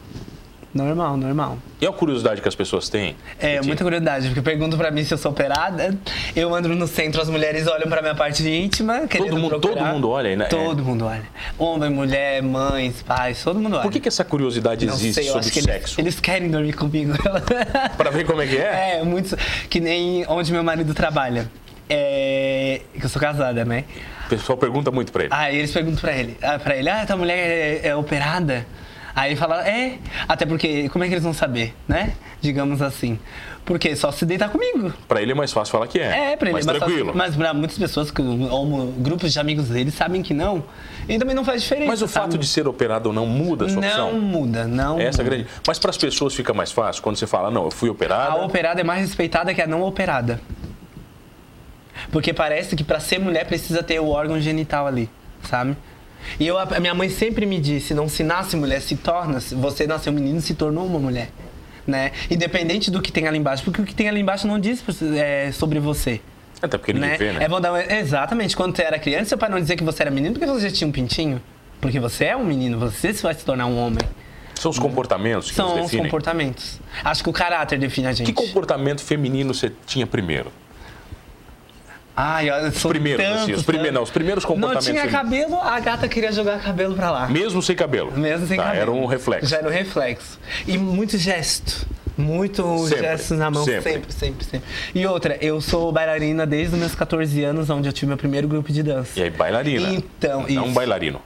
Normal, 0.73 1.17
normal. 1.17 1.57
E 1.81 1.85
a 1.85 1.91
curiosidade 1.91 2.41
que 2.41 2.47
as 2.47 2.55
pessoas 2.55 2.87
têm? 2.87 3.15
É, 3.37 3.61
muita 3.61 3.83
curiosidade, 3.83 4.27
porque 4.27 4.41
perguntam 4.41 4.79
pra 4.79 4.89
mim 4.89 5.03
se 5.03 5.13
eu 5.13 5.17
sou 5.17 5.31
operada. 5.31 5.97
Eu 6.33 6.55
ando 6.55 6.69
no 6.69 6.87
centro, 6.87 7.21
as 7.21 7.29
mulheres 7.29 7.67
olham 7.67 7.89
pra 7.89 8.01
minha 8.01 8.15
parte 8.15 8.47
íntima, 8.49 9.01
todo 9.07 9.37
mundo, 9.37 9.49
procurar. 9.49 9.75
todo 9.75 9.93
mundo 9.93 10.09
olha, 10.09 10.35
né? 10.35 10.45
Todo 10.45 10.81
é. 10.81 10.85
mundo 10.85 11.05
olha. 11.05 11.23
Homem, 11.57 11.89
mulher, 11.89 12.41
mães, 12.41 13.01
pais, 13.01 13.43
todo 13.43 13.59
mundo 13.59 13.73
olha. 13.73 13.83
Por 13.83 13.91
que, 13.91 13.99
que 13.99 14.07
essa 14.07 14.23
curiosidade 14.23 14.85
Não 14.85 14.93
existe 14.93 15.15
sei, 15.15 15.25
sobre 15.25 15.39
o 15.39 15.51
sexo? 15.51 15.69
Eles, 15.69 15.97
eles, 15.97 16.19
querem 16.21 16.49
dormir 16.49 16.73
comigo. 16.73 17.13
pra 17.97 18.09
ver 18.09 18.25
como 18.25 18.41
é 18.41 18.47
que 18.47 18.57
é? 18.57 18.99
É, 18.99 19.03
muito. 19.03 19.35
Que 19.69 19.81
nem 19.81 20.25
onde 20.27 20.53
meu 20.53 20.63
marido 20.63 20.93
trabalha. 20.93 21.51
É, 21.89 22.79
que 22.97 23.05
eu 23.05 23.09
sou 23.09 23.21
casada, 23.21 23.65
né? 23.65 23.83
O 24.27 24.29
pessoal 24.29 24.57
pergunta 24.57 24.89
muito 24.91 25.11
pra 25.11 25.23
ele. 25.23 25.33
Ah, 25.33 25.51
eles 25.51 25.73
perguntam 25.73 25.99
pra 25.99 26.15
ele. 26.15 26.37
Ah, 26.41 26.57
pra 26.57 26.77
ele, 26.77 26.89
ah, 26.89 27.05
tua 27.05 27.17
mulher 27.17 27.37
é, 27.37 27.87
é 27.89 27.95
operada? 27.95 28.65
Aí 29.15 29.35
fala, 29.35 29.67
é, 29.67 29.97
até 30.27 30.45
porque, 30.45 30.89
como 30.89 31.03
é 31.03 31.07
que 31.07 31.13
eles 31.13 31.23
vão 31.23 31.33
saber, 31.33 31.75
né? 31.87 32.13
Digamos 32.39 32.81
assim. 32.81 33.19
Porque 33.63 33.95
só 33.95 34.11
se 34.11 34.25
deitar 34.25 34.49
comigo. 34.49 34.91
Pra 35.07 35.21
ele 35.21 35.33
é 35.33 35.35
mais 35.35 35.51
fácil 35.51 35.71
falar 35.71 35.87
que 35.87 35.99
é. 35.99 36.31
É, 36.31 36.37
pra 36.37 36.47
ele 36.47 36.53
mais 36.53 36.65
é 36.65 36.71
mais 36.71 36.79
tranquilo. 36.79 37.05
Fácil, 37.07 37.17
mas 37.17 37.35
pra 37.35 37.53
muitas 37.53 37.77
pessoas, 37.77 38.11
ou 38.49 38.87
grupos 38.97 39.31
de 39.31 39.39
amigos 39.39 39.67
dele, 39.67 39.91
sabem 39.91 40.23
que 40.23 40.33
não. 40.33 40.63
E 41.07 41.19
também 41.19 41.35
não 41.35 41.45
faz 41.45 41.61
diferença. 41.61 41.87
Mas 41.87 42.01
o 42.01 42.07
sabe? 42.07 42.25
fato 42.25 42.37
de 42.37 42.47
ser 42.47 42.67
operado 42.67 43.09
ou 43.09 43.13
não 43.13 43.25
muda 43.25 43.65
a 43.65 43.69
sua 43.69 43.81
não 43.81 43.87
opção? 43.87 44.13
Não 44.13 44.19
muda, 44.19 44.67
não. 44.67 44.99
Essa 44.99 45.21
muda. 45.21 45.35
é 45.35 45.37
grande. 45.37 45.49
Mas 45.67 45.77
para 45.77 45.91
as 45.91 45.97
pessoas 45.97 46.33
fica 46.33 46.53
mais 46.53 46.71
fácil 46.71 47.03
quando 47.03 47.17
você 47.17 47.27
fala, 47.27 47.51
não, 47.51 47.65
eu 47.65 47.71
fui 47.71 47.89
operada. 47.89 48.31
A 48.31 48.45
operada 48.45 48.81
é 48.81 48.83
mais 48.83 49.01
respeitada 49.01 49.53
que 49.53 49.61
a 49.61 49.67
não 49.67 49.83
operada. 49.83 50.41
Porque 52.11 52.33
parece 52.33 52.75
que 52.75 52.83
para 52.83 52.99
ser 52.99 53.19
mulher 53.19 53.45
precisa 53.45 53.83
ter 53.83 53.99
o 53.99 54.09
órgão 54.09 54.39
genital 54.39 54.87
ali, 54.87 55.09
sabe? 55.43 55.77
E 56.39 56.47
eu, 56.47 56.57
a 56.57 56.79
minha 56.79 56.93
mãe 56.93 57.09
sempre 57.09 57.45
me 57.45 57.59
disse, 57.59 57.93
não 57.93 58.07
se 58.07 58.23
nasce 58.23 58.55
mulher, 58.55 58.81
se 58.81 58.95
torna. 58.95 59.39
Você 59.39 59.87
nasceu 59.87 60.11
menino, 60.11 60.41
se 60.41 60.53
tornou 60.53 60.85
uma 60.85 60.99
mulher. 60.99 61.29
Né? 61.85 62.11
Independente 62.29 62.91
do 62.91 63.01
que 63.01 63.11
tem 63.11 63.27
ali 63.27 63.37
embaixo, 63.37 63.63
porque 63.63 63.81
o 63.81 63.85
que 63.85 63.95
tem 63.95 64.07
ali 64.07 64.21
embaixo 64.21 64.47
não 64.47 64.59
diz 64.59 64.83
é, 65.15 65.51
sobre 65.51 65.79
você. 65.79 66.21
Até 66.61 66.77
porque 66.77 66.93
ninguém 66.93 67.09
né? 67.09 67.17
vê, 67.17 67.31
né? 67.31 67.43
É, 67.43 67.47
vou 67.47 67.59
dar 67.59 67.73
um, 67.73 67.77
exatamente. 67.77 68.55
Quando 68.55 68.75
você 68.75 68.83
era 68.83 68.99
criança, 68.99 69.25
seu 69.25 69.37
pai 69.37 69.49
não 69.49 69.59
dizia 69.59 69.75
que 69.75 69.83
você 69.83 70.03
era 70.03 70.11
menino 70.11 70.33
porque 70.33 70.45
você 70.45 70.69
já 70.69 70.75
tinha 70.75 70.87
um 70.87 70.91
pintinho. 70.91 71.41
Porque 71.79 71.99
você 71.99 72.25
é 72.25 72.37
um 72.37 72.45
menino, 72.45 72.77
você 72.77 73.11
vai 73.13 73.33
se 73.33 73.43
tornar 73.43 73.65
um 73.65 73.77
homem. 73.77 74.05
São 74.59 74.69
os 74.69 74.77
comportamentos 74.77 75.49
que 75.49 75.55
São 75.55 75.73
os 75.73 75.81
definem? 75.85 76.05
comportamentos. 76.05 76.79
Acho 77.03 77.23
que 77.23 77.29
o 77.31 77.33
caráter 77.33 77.79
define 77.79 78.07
a 78.07 78.13
gente. 78.13 78.31
Que 78.31 78.33
comportamento 78.33 79.01
feminino 79.01 79.55
você 79.55 79.71
tinha 79.87 80.05
primeiro? 80.05 80.51
Ai, 82.23 82.51
olha, 82.51 82.67
os 82.67 82.83
primeiros, 82.83 83.25
tantos, 83.25 83.41
assim, 83.41 83.53
os 83.53 83.63
primeiros, 83.63 83.93
não, 83.95 84.03
os 84.03 84.11
primeiros 84.11 84.45
comportamentos. 84.45 84.87
Não 84.87 84.93
tinha 84.93 85.07
cabelo, 85.07 85.59
a 85.59 85.79
gata 85.79 86.07
queria 86.07 86.31
jogar 86.31 86.61
cabelo 86.61 86.93
pra 86.93 87.09
lá. 87.09 87.27
Mesmo 87.27 87.63
sem 87.63 87.75
cabelo? 87.75 88.11
Mesmo 88.15 88.45
sem 88.45 88.57
tá, 88.57 88.65
cabelo. 88.65 88.81
Era 88.81 88.91
um 88.91 89.05
reflexo. 89.07 89.49
Já 89.49 89.57
era 89.57 89.67
um 89.67 89.71
reflexo. 89.71 90.39
E 90.67 90.77
muito 90.77 91.17
gesto. 91.17 91.87
Muito 92.15 92.63
Sempre, 92.87 93.01
gestos 93.01 93.37
na 93.39 93.49
mão, 93.49 93.63
sempre. 93.65 93.81
sempre. 93.93 94.13
sempre, 94.13 94.45
sempre, 94.45 94.67
E 94.93 95.07
outra, 95.07 95.35
eu 95.41 95.59
sou 95.61 95.91
bailarina 95.91 96.45
desde 96.45 96.75
os 96.75 96.79
meus 96.79 96.93
14 96.93 97.43
anos, 97.43 97.69
onde 97.71 97.89
eu 97.89 97.93
tive 97.93 98.07
meu 98.07 98.17
primeiro 98.17 98.47
grupo 98.47 98.71
de 98.71 98.83
dança. 98.83 99.19
E 99.19 99.23
aí, 99.23 99.29
bailarina? 99.31 99.91
Então, 99.91 100.45
Não 100.47 100.65
um 100.67 100.73
bailarino. 100.73 101.19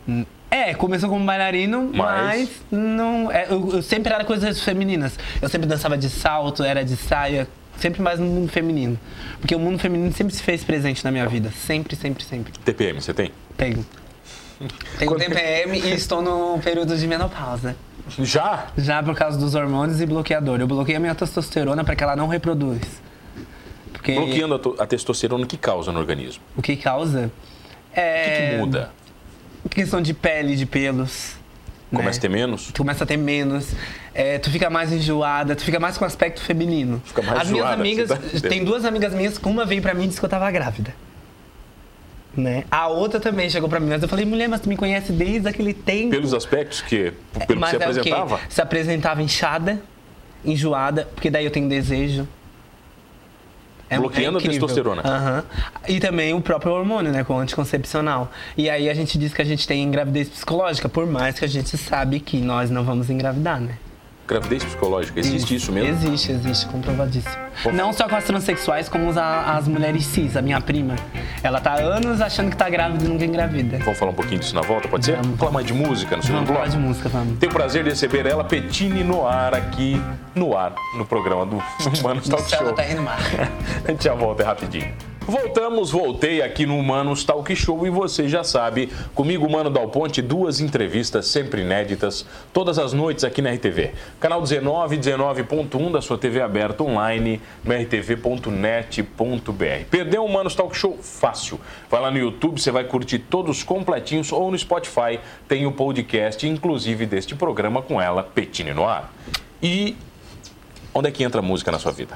É, 0.50 0.74
começou 0.74 1.10
como 1.10 1.25
bailarino, 1.25 1.92
Mas- 1.94 2.40
mas, 2.40 2.50
não. 2.72 3.30
é, 3.30 3.48
eu, 3.50 3.70
eu 3.74 3.82
sempre 3.82 4.14
era 4.14 4.24
coisas 4.24 4.62
femininas. 4.62 5.20
Eu 5.42 5.50
sempre 5.50 5.68
dançava 5.68 5.98
de 5.98 6.10
salto, 6.10 6.64
era 6.64 6.86
de 6.86 6.96
saia, 6.96 7.48
sempre 7.79 8.01
mais 8.01 8.20
no 8.20 8.25
mundo 8.25 8.51
feminino. 8.51 8.98
Porque 9.39 9.55
o 9.55 9.60
mundo 9.60 9.79
feminino 9.79 10.12
sempre 10.13 10.34
se 10.34 10.41
fez 10.44 10.63
presente 10.63 11.03
na 11.03 11.12
minha 11.12 11.27
vida. 11.27 11.51
Sempre, 11.51 11.96
sempre, 11.96 12.24
sempre. 12.24 12.53
TPM, 12.63 13.01
você 13.01 13.13
tem? 13.13 13.32
Tenho. 13.58 13.86
Tenho 14.98 15.12
Quando- 15.12 15.20
TPM 15.22 15.77
e 15.79 15.91
estou 15.94 16.22
no 16.22 16.60
período 16.60 16.96
de 16.98 17.05
menopausa. 17.08 17.75
Já? 18.20 18.67
Já 18.77 19.01
por 19.03 19.15
causa 19.15 19.38
dos 19.38 19.55
hormônios 19.55 20.00
e 20.00 20.05
bloqueador. 20.05 20.60
Eu 20.62 20.67
bloqueei 20.67 20.96
a 20.96 21.00
minha 21.00 21.15
testosterona 21.15 21.84
para 21.84 21.96
que 21.96 22.03
ela 22.03 22.15
não 22.15 22.27
reproduz. 22.27 22.82
Porque 23.91 24.13
Bloqueando 24.13 24.75
a, 24.79 24.84
a 24.84 24.88
testosterona, 24.88 25.44
o 25.44 25.48
que 25.48 25.58
causa 25.58 25.91
no 25.91 26.00
organismo? 26.00 26.44
o 26.55 26.62
que 26.62 26.75
causa 26.75 27.32
O 27.96 28.00
é 28.00 28.24
que, 28.24 28.51
que 28.55 28.58
muda? 28.62 28.91
questão 29.70 30.00
de 30.01 30.13
pele, 30.13 30.55
de 30.55 30.65
pelos. 30.65 31.35
Começa 31.96 32.18
né? 32.18 32.18
a 32.18 32.22
ter 32.22 32.30
menos? 32.30 32.72
Tu 32.72 32.78
começa 32.78 33.04
a 33.04 33.08
ter 33.08 33.18
menos, 33.18 33.74
é, 34.14 34.38
tu 34.38 34.50
fica 34.52 34.70
mais 34.70 34.92
enjoada, 34.92 35.56
tu 35.56 35.64
fica 35.64 35.80
mais 35.80 35.98
com 35.98 36.06
aspecto 36.06 36.42
feminino. 36.42 37.02
Fica 37.06 37.22
mais 37.22 37.42
As 37.42 37.50
minhas 37.50 37.66
enjoada, 37.66 37.82
amigas, 37.82 38.10
você 38.10 38.42
tá 38.42 38.50
tem 38.50 38.64
duas 38.64 38.86
amigas 38.86 39.14
minhas, 39.14 39.38
que 39.38 39.48
uma 39.48 39.66
veio 39.66 39.82
pra 39.82 39.94
mim 39.94 40.06
e 40.06 40.08
disse 40.08 40.20
que 40.20 40.25
eu 40.25 40.30
tava 40.30 40.50
grávida. 40.52 40.94
Né? 42.36 42.66
A 42.70 42.88
outra 42.88 43.20
também 43.20 43.50
chegou 43.50 43.70
pra 43.70 43.80
mim, 43.80 43.88
mas 43.88 44.02
eu 44.02 44.10
falei, 44.10 44.25
mulher, 44.25 44.50
mas 44.50 44.60
tu 44.60 44.68
me 44.68 44.75
conhece 44.75 45.12
desde 45.14 45.48
aquele 45.48 45.74
tempo. 45.74 46.10
Pelos 46.10 46.34
aspectos 46.34 46.82
que, 46.82 47.14
pelo 47.48 47.60
mas 47.60 47.72
que 47.72 47.78
você 47.78 47.84
é 47.84 47.88
o 47.88 48.04
quê? 48.04 48.10
apresentava? 48.12 48.40
Se 48.50 48.62
apresentava 48.62 49.22
inchada, 49.22 49.82
enjoada, 50.44 51.08
porque 51.16 51.30
daí 51.30 51.46
eu 51.46 51.52
tenho 51.52 51.70
desejo. 51.70 52.28
É- 53.89 53.98
Bloqueando 54.00 54.38
a 54.38 54.42
incrível. 54.42 54.68
testosterona. 54.68 55.01
Aham. 55.06 55.44
E 55.88 56.00
também 56.00 56.34
o 56.34 56.42
próprio 56.42 56.72
hormônio, 56.74 57.12
né, 57.12 57.24
com 57.24 57.36
o 57.36 57.39
anticoncepcional. 57.39 58.32
E 58.58 58.70
aí 58.70 58.89
a 58.89 58.94
gente 58.94 59.18
diz 59.18 59.34
que 59.34 59.42
a 59.42 59.46
gente 59.46 59.68
tem 59.68 59.89
gravidez 59.92 60.27
psicológica, 60.30 60.89
por 60.89 61.06
mais 61.06 61.38
que 61.38 61.46
a 61.46 61.48
gente 61.48 61.77
sabe 61.77 62.20
que 62.20 62.42
nós 62.42 62.70
não 62.72 62.84
vamos 62.84 63.10
engravidar, 63.10 63.60
né? 63.62 63.77
Gravidez 64.27 64.63
psicológica, 64.63 65.20
existe 65.20 65.55
isso, 65.55 65.72
mesmo? 65.72 65.89
Existe, 65.91 66.32
existe, 66.32 66.65
comprovadíssimo. 66.65 67.36
Não 67.72 67.94
só 67.94 68.10
com 68.10 68.15
as 68.15 68.24
transexuais, 68.24 68.89
como 68.89 69.10
as, 69.12 69.17
as 69.17 69.67
mulheres 69.67 70.03
cis. 70.03 70.36
A 70.36 70.41
minha 70.41 70.60
prima, 70.60 70.96
ela 71.44 71.62
tá 71.62 71.74
há 71.74 71.79
anos 71.79 72.20
achando 72.22 72.50
que 72.50 72.58
tá 72.58 72.67
grávida 72.67 73.05
e 73.05 73.08
nunca 73.08 73.24
engravida. 73.24 73.77
Vamos 73.79 74.00
falar 74.00 74.12
um 74.12 74.15
pouquinho 74.15 74.39
disso 74.39 74.55
na 74.55 74.62
volta, 74.62 74.88
pode 74.88 75.05
ser? 75.05 75.17
Vamos. 75.17 75.38
Falar 75.38 75.51
mais 75.51 75.67
de 75.67 75.74
música 75.74 76.17
no 76.17 76.24
segundo 76.24 76.46
Vamos 76.46 76.50
falar 76.55 76.65
bloco? 76.65 76.82
de 76.82 76.88
música, 76.88 77.10
vamos. 77.10 77.38
Tenho 77.38 77.51
o 77.51 77.55
prazer 77.55 77.84
de 77.84 77.91
receber 77.91 78.25
ela, 78.25 78.44
Petine 78.44 79.03
no 79.03 79.27
ar, 79.27 79.53
aqui 79.53 80.01
no 80.34 80.58
ar, 80.58 80.74
no 80.98 81.05
programa 81.05 81.46
do 81.46 81.58
Humanos 82.00 82.27
Talk 82.27 82.50
Show. 82.50 82.74
tá 82.74 82.89
indo 82.89 83.03
mal. 83.03 83.17
A 83.88 83.91
gente 83.91 84.03
já 84.03 84.15
volta 84.15 84.41
é 84.41 84.46
rapidinho. 84.48 84.91
Voltamos, 85.27 85.89
voltei 85.89 86.44
aqui 86.44 86.67
no 86.67 86.77
Humanos 86.77 87.24
Talk 87.24 87.55
Show 87.55 87.88
e 87.88 87.89
você 87.89 88.29
já 88.29 88.44
sabe, 88.44 88.91
comigo, 89.15 89.50
Mano 89.50 89.72
Dal 89.72 89.88
Ponte, 89.89 90.22
duas 90.22 90.60
entrevistas 90.60 91.25
sempre 91.25 91.63
inéditas, 91.63 92.27
todas 92.53 92.77
as 92.77 92.94
noites 92.94 93.24
aqui 93.24 93.41
na 93.41 93.51
RTV. 93.51 93.94
Canal 94.20 94.39
19, 94.39 95.00
19.1 95.00 95.91
da 95.91 96.00
sua 96.00 96.20
TV 96.20 96.41
aberta 96.41 96.84
online, 96.84 97.41
rtv.net.br. 97.65 98.46
Perdeu 99.89 100.22
o 100.22 100.25
Humanos 100.25 100.53
Talk 100.53 100.77
Show? 100.77 100.96
Fácil. 101.01 101.60
Vai 101.89 102.01
lá 102.01 102.12
no 102.12 102.20
YouTube, 102.20 102.62
você 102.62 102.70
vai 102.70 102.84
curtir 102.84 103.17
todos 103.17 103.63
completinhos 103.63 104.32
ou 104.32 104.51
no 104.51 104.60
Spotify 104.60 105.20
tem 105.48 105.65
o 105.65 105.72
podcast, 105.72 106.48
inclusive 106.48 107.08
deste 107.08 107.34
programa 107.34 107.82
com 107.82 108.00
ela, 108.00 108.22
Petine 108.22 108.74
no 108.74 108.86
ar. 108.86 109.12
E 109.60 109.98
onde 110.94 111.08
é 111.08 111.12
que 111.12 111.24
entra 111.24 111.41
música 111.41 111.72
na 111.72 111.79
sua 111.79 111.91
vida? 111.91 112.15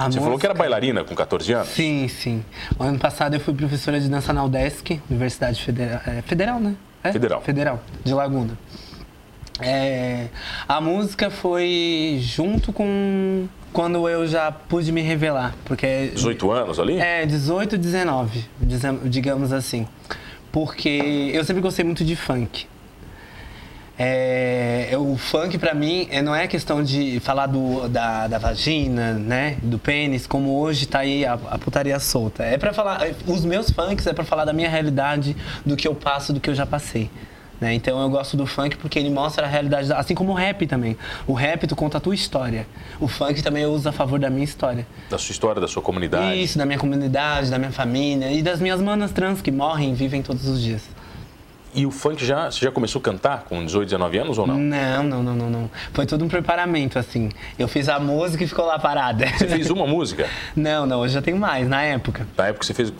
A 0.00 0.08
Você 0.10 0.20
falou 0.20 0.38
que 0.38 0.46
era 0.46 0.54
música- 0.54 0.54
bailarina 0.54 1.02
com 1.02 1.12
14 1.14 1.52
anos? 1.52 1.68
Sim, 1.70 2.06
sim. 2.06 2.44
O 2.78 2.82
ano 2.84 2.98
passado 3.00 3.34
eu 3.34 3.40
fui 3.40 3.52
professora 3.52 3.98
de 3.98 4.08
dança 4.08 4.32
na 4.32 4.44
UDESC, 4.44 5.00
Universidade 5.10 5.60
Federal. 5.60 6.00
É, 6.06 6.22
federal, 6.22 6.60
né? 6.60 6.74
É? 7.02 7.10
Federal. 7.12 7.40
Federal, 7.42 7.82
de 8.04 8.14
Laguna. 8.14 8.56
É, 9.60 10.28
a 10.68 10.80
música 10.80 11.30
foi 11.30 12.18
junto 12.20 12.72
com 12.72 13.48
quando 13.72 14.08
eu 14.08 14.24
já 14.26 14.52
pude 14.52 14.92
me 14.92 15.00
revelar, 15.02 15.52
porque 15.64 16.12
18 16.14 16.50
anos 16.52 16.78
ali? 16.78 16.98
é 17.00 17.26
18, 17.26 17.76
19, 17.76 18.44
dizem- 18.60 19.00
digamos 19.04 19.52
assim, 19.52 19.86
porque 20.52 21.30
eu 21.34 21.44
sempre 21.44 21.60
gostei 21.60 21.84
muito 21.84 22.04
de 22.04 22.14
funk. 22.14 22.68
É, 24.00 24.90
o 24.96 25.16
funk 25.16 25.58
pra 25.58 25.74
mim 25.74 26.06
é, 26.10 26.22
não 26.22 26.34
é 26.34 26.46
questão 26.46 26.82
de 26.84 27.18
falar 27.20 27.46
do, 27.46 27.88
da, 27.88 28.28
da 28.28 28.38
vagina, 28.38 29.14
né, 29.14 29.56
do 29.62 29.76
pênis, 29.78 30.24
como 30.26 30.58
hoje 30.60 30.86
tá 30.86 31.00
aí 31.00 31.24
a, 31.26 31.32
a 31.34 31.58
putaria 31.58 31.98
solta. 31.98 32.44
É 32.44 32.56
para 32.56 32.72
falar, 32.72 33.04
é, 33.06 33.14
os 33.26 33.44
meus 33.44 33.70
funks 33.70 34.06
é 34.06 34.12
pra 34.12 34.24
falar 34.24 34.44
da 34.44 34.52
minha 34.52 34.68
realidade, 34.68 35.36
do 35.66 35.76
que 35.76 35.88
eu 35.88 35.94
passo, 35.96 36.32
do 36.32 36.38
que 36.38 36.48
eu 36.48 36.54
já 36.54 36.64
passei. 36.64 37.10
Né? 37.60 37.74
Então 37.74 38.00
eu 38.00 38.08
gosto 38.08 38.36
do 38.36 38.46
funk 38.46 38.76
porque 38.76 39.00
ele 39.00 39.10
mostra 39.10 39.44
a 39.44 39.48
realidade, 39.48 39.88
da- 39.88 39.98
assim 39.98 40.14
como 40.14 40.30
o 40.30 40.34
rap 40.34 40.64
também. 40.64 40.96
O 41.26 41.32
rap 41.32 41.66
tu 41.66 41.74
conta 41.74 41.98
a 41.98 42.00
tua 42.00 42.14
história. 42.14 42.68
O 43.00 43.08
funk 43.08 43.42
também 43.42 43.64
eu 43.64 43.72
uso 43.72 43.88
a 43.88 43.92
favor 43.92 44.20
da 44.20 44.30
minha 44.30 44.44
história. 44.44 44.86
Da 45.10 45.18
sua 45.18 45.32
história, 45.32 45.60
da 45.60 45.66
sua 45.66 45.82
comunidade. 45.82 46.40
Isso, 46.40 46.56
da 46.56 46.64
minha 46.64 46.78
comunidade, 46.78 47.50
da 47.50 47.58
minha 47.58 47.72
família 47.72 48.30
e 48.30 48.42
das 48.42 48.60
minhas 48.60 48.80
manas 48.80 49.10
trans 49.10 49.42
que 49.42 49.50
morrem 49.50 49.90
e 49.90 49.94
vivem 49.94 50.22
todos 50.22 50.46
os 50.46 50.62
dias. 50.62 50.82
E 51.74 51.84
o 51.86 51.90
funk 51.90 52.24
já, 52.24 52.50
você 52.50 52.64
já 52.64 52.70
começou 52.72 52.98
a 53.00 53.02
cantar 53.02 53.44
com 53.48 53.64
18, 53.64 53.86
19 53.88 54.18
anos 54.18 54.38
ou 54.38 54.46
não? 54.46 54.58
Não, 54.58 55.02
não, 55.02 55.22
não, 55.22 55.36
não, 55.36 55.50
não. 55.50 55.70
Foi 55.92 56.06
todo 56.06 56.24
um 56.24 56.28
preparamento, 56.28 56.98
assim. 56.98 57.28
Eu 57.58 57.68
fiz 57.68 57.88
a 57.88 57.98
música 58.00 58.42
e 58.42 58.46
ficou 58.46 58.64
lá 58.64 58.78
parada. 58.78 59.26
Você 59.36 59.46
fez 59.46 59.70
uma 59.70 59.86
música? 59.86 60.26
Não, 60.56 60.86
não, 60.86 61.00
hoje 61.00 61.14
já 61.14 61.22
tem 61.22 61.34
mais, 61.34 61.68
na 61.68 61.82
época. 61.82 62.26
Na 62.36 62.48
época 62.48 62.64
você 62.66 62.74
fez, 62.74 62.92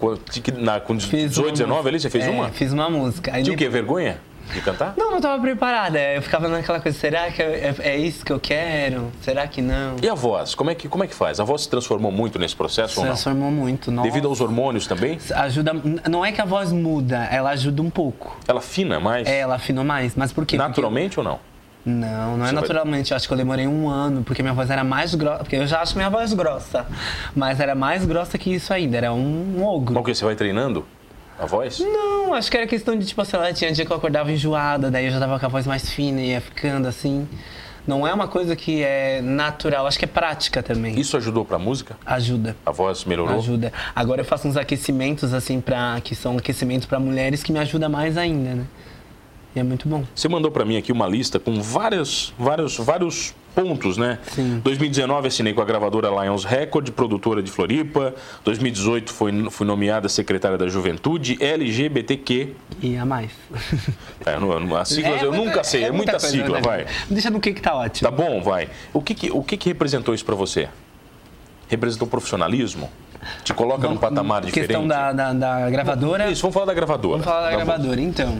na, 0.59 0.79
com 0.81 0.99
Fiz 1.01 1.31
18, 1.31 1.47
uma 1.47 1.53
19 1.53 1.69
música. 1.73 1.89
ali, 1.89 2.01
você 2.01 2.11
fez 2.11 2.25
É, 2.27 2.31
uma? 2.31 2.49
Fiz 2.51 2.73
uma 2.73 2.89
música. 2.91 3.35
Aí 3.35 3.43
Tinha 3.43 3.55
o 3.55 3.59
quê? 3.59 3.69
Vergonha 3.69 4.19
de 4.53 4.61
cantar? 4.61 4.95
Não, 4.97 5.11
não 5.11 5.21
tava 5.21 5.41
preparada. 5.41 5.99
Eu 5.99 6.23
ficava 6.23 6.49
naquela 6.49 6.81
coisa, 6.81 6.99
será 6.99 7.31
que 7.31 7.43
é, 7.43 7.75
é 7.81 7.97
isso 7.97 8.25
que 8.25 8.33
eu 8.33 8.41
quero? 8.41 9.11
Será 9.23 9.47
que 9.47 9.61
não? 9.63 9.97
E 10.03 10.09
a 10.09 10.15
voz? 10.15 10.55
Como 10.55 10.71
é, 10.71 10.75
que, 10.75 10.89
como 10.89 11.05
é 11.05 11.07
que 11.07 11.15
faz? 11.15 11.39
A 11.41 11.45
voz 11.45 11.63
se 11.63 11.69
transformou 11.69 12.11
muito 12.11 12.39
nesse 12.39 12.57
processo 12.57 12.95
Se 12.95 12.99
ou 13.01 13.05
não? 13.07 13.13
transformou 13.13 13.51
muito. 13.51 13.91
Nossa. 13.91 14.09
Devido 14.09 14.29
aos 14.29 14.41
hormônios 14.41 14.87
também? 14.87 15.19
Ajuda. 15.35 15.73
Não 16.09 16.25
é 16.25 16.33
que 16.33 16.41
a 16.41 16.45
voz 16.45 16.73
muda, 16.73 17.25
ela 17.31 17.51
ajuda 17.51 17.83
um 17.83 17.91
pouco. 17.91 18.37
Ela 18.47 18.61
fina 18.61 18.99
mais? 18.99 19.29
É, 19.29 19.39
ela 19.41 19.57
afinou 19.57 19.85
mais. 19.85 20.15
Mas 20.17 20.33
por 20.33 20.45
quê? 20.47 20.57
Porque- 20.57 20.69
Naturalmente 20.69 21.19
ou 21.19 21.25
não? 21.25 21.39
Não, 21.87 22.37
não 22.37 22.45
é 22.45 22.49
Você 22.49 22.55
vai- 22.55 22.63
naturalmente. 22.63 23.11
Eu 23.13 23.17
acho 23.17 23.27
que 23.27 23.33
eu 23.33 23.39
demorei 23.39 23.67
um 23.67 23.89
ano, 23.89 24.23
porque 24.23 24.43
minha 24.43 24.53
voz 24.53 24.69
era 24.69 24.85
mais 24.85 25.15
grossa. 25.15 25.39
Porque 25.39 25.57
eu 25.57 25.67
já 25.67 25.81
acho 25.81 25.97
minha 25.97 26.11
voz 26.11 26.33
grossa. 26.35 26.85
Mas 27.35 27.61
era 27.61 27.75
mais 27.75 28.05
grossa 28.05 28.37
que 28.37 28.53
isso 28.53 28.75
ainda. 28.75 28.97
Era 28.99 29.13
um, 29.13 29.65
ogro. 29.65 29.95
Qual 29.95 30.05
que 30.05 30.15
você 30.15 30.25
vai 30.25 30.35
treinando 30.35 30.85
a 31.39 31.47
voz? 31.47 31.79
Não, 31.79 32.35
acho 32.35 32.51
que 32.51 32.57
era 32.57 32.67
questão 32.67 32.99
de, 32.99 33.07
tipo, 33.07 33.25
sei 33.25 33.39
lá, 33.39 33.53
tinha 33.53 33.73
dia 33.73 33.85
que 33.87 33.93
eu 33.93 33.97
acordava 33.97 34.31
enjoada, 34.33 34.91
daí 34.91 35.07
eu 35.07 35.11
já 35.11 35.21
tava 35.21 35.39
com 35.39 35.47
a 35.47 35.49
voz 35.49 35.67
mais 35.67 35.91
fina 35.91 36.21
e 36.21 36.31
ia 36.31 36.41
ficando 36.41 36.89
assim. 36.89 37.29
Não 37.87 38.07
é 38.07 38.13
uma 38.13 38.29
coisa 38.29 38.55
que 38.55 38.83
é 38.83 39.23
natural, 39.23 39.87
acho 39.87 39.99
que 39.99 40.05
é 40.05 40.09
prática 40.09 40.63
também. 40.63 41.01
Isso 41.01 41.17
ajudou 41.17 41.43
pra 41.43 41.59
música? 41.59 41.97
Ajuda. 42.05 42.55
A 42.67 42.71
voz 42.71 43.07
melhorou? 43.07 43.39
Ajuda. 43.39 43.73
Agora 43.97 44.21
eu 44.21 44.27
faço 44.27 44.47
uns 44.47 44.59
aquecimentos, 44.59 45.33
assim, 45.33 45.59
pra, 45.59 45.99
que 46.05 46.15
são 46.15 46.37
aquecimentos 46.37 46.87
pra 46.87 47.01
mulheres 47.01 47.43
que 47.43 47.51
me 47.51 47.59
ajuda 47.59 47.89
mais 47.89 48.19
ainda, 48.19 48.57
né? 48.57 48.65
E 49.57 49.61
é 49.61 49.63
muito 49.63 49.89
bom. 49.89 50.05
Você 50.15 50.29
mandou 50.29 50.51
pra 50.51 50.65
mim 50.65 50.77
aqui 50.77 50.93
uma 50.93 51.07
lista 51.07 51.39
com 51.39 51.61
vários, 51.61 52.33
vários, 52.39 52.77
vários 52.77 53.35
pontos, 53.55 53.97
né? 53.97 54.19
Sim. 54.31 54.61
2019 54.63 55.27
assinei 55.29 55.53
com 55.55 55.61
a 55.61 55.65
gravadora 55.65 56.09
Lions 56.11 56.45
Record, 56.45 56.91
produtora 56.91 57.43
de 57.43 57.51
Floripa. 57.51 58.15
2018 58.45 59.13
foi, 59.13 59.51
fui 59.51 59.67
nomeada 59.67 60.09
secretária 60.09 60.57
da 60.59 60.69
Juventude 60.69 61.39
LGBTQ. 61.43 62.55
E 62.83 62.97
a 62.97 63.05
mais. 63.07 63.31
É, 64.27 64.35
eu 64.35 64.41
não- 64.61 64.77
as 64.77 64.89
siglas 64.89 65.23
É 65.23 65.25
eu 65.25 65.33
muita- 65.33 65.47
nunca 65.51 65.65
sei, 65.65 65.85
é, 65.85 65.91
muita, 65.91 66.13
coisa, 66.13 66.29
sigla, 66.29 66.57
né? 66.57 66.63
vai. 66.63 66.87
Deixa 67.09 67.31
no 67.31 67.41
que 67.41 67.53
que 67.55 67.63
tá 67.63 67.75
ótimo. 67.75 68.11
Tá 68.11 68.15
bom, 68.15 68.43
vai. 68.43 68.69
O 68.93 69.01
que 69.01 69.15
que, 69.15 69.31
o 69.31 69.43
que, 69.43 69.57
que 69.57 69.69
representou 69.71 70.15
isso 70.15 70.25
pra 70.25 70.35
você? 70.35 70.69
Representou 71.69 72.07
profissionalismo? 72.07 72.91
Te 73.43 73.53
coloca 73.55 73.89
num 73.89 73.97
patamar 73.97 74.43
diferente? 74.45 74.69
Questão 74.69 74.87
da, 74.87 75.13
da, 75.13 75.33
da 75.33 75.71
gravadora. 75.71 76.31
Isso, 76.31 76.43
vamos 76.43 76.55
falar 76.55 76.67
da 76.67 76.75
gravadora. 76.75 77.13
Vamos 77.23 77.25
falar 77.25 77.41
da 77.41 77.51
Tá 77.51 77.59
bom. 77.59 77.65
gravadora, 77.65 78.01
então. 78.01 78.39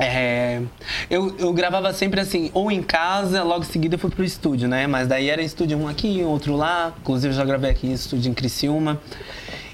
É, 0.00 0.62
eu, 1.10 1.34
eu 1.38 1.52
gravava 1.52 1.92
sempre 1.92 2.20
assim, 2.20 2.50
ou 2.54 2.70
em 2.70 2.82
casa, 2.82 3.42
logo 3.42 3.60
em 3.60 3.66
seguida 3.66 3.96
eu 3.96 3.98
fui 3.98 4.10
pro 4.10 4.24
estúdio, 4.24 4.66
né? 4.66 4.86
Mas 4.86 5.06
daí 5.06 5.28
era 5.28 5.42
estúdio 5.42 5.76
um 5.78 5.86
aqui, 5.86 6.22
outro 6.24 6.56
lá. 6.56 6.92
Inclusive 7.02 7.34
eu 7.34 7.36
já 7.36 7.44
gravei 7.44 7.70
aqui 7.70 7.86
em 7.86 7.92
estúdio 7.92 8.30
em 8.30 8.34
Criciúma. 8.34 8.98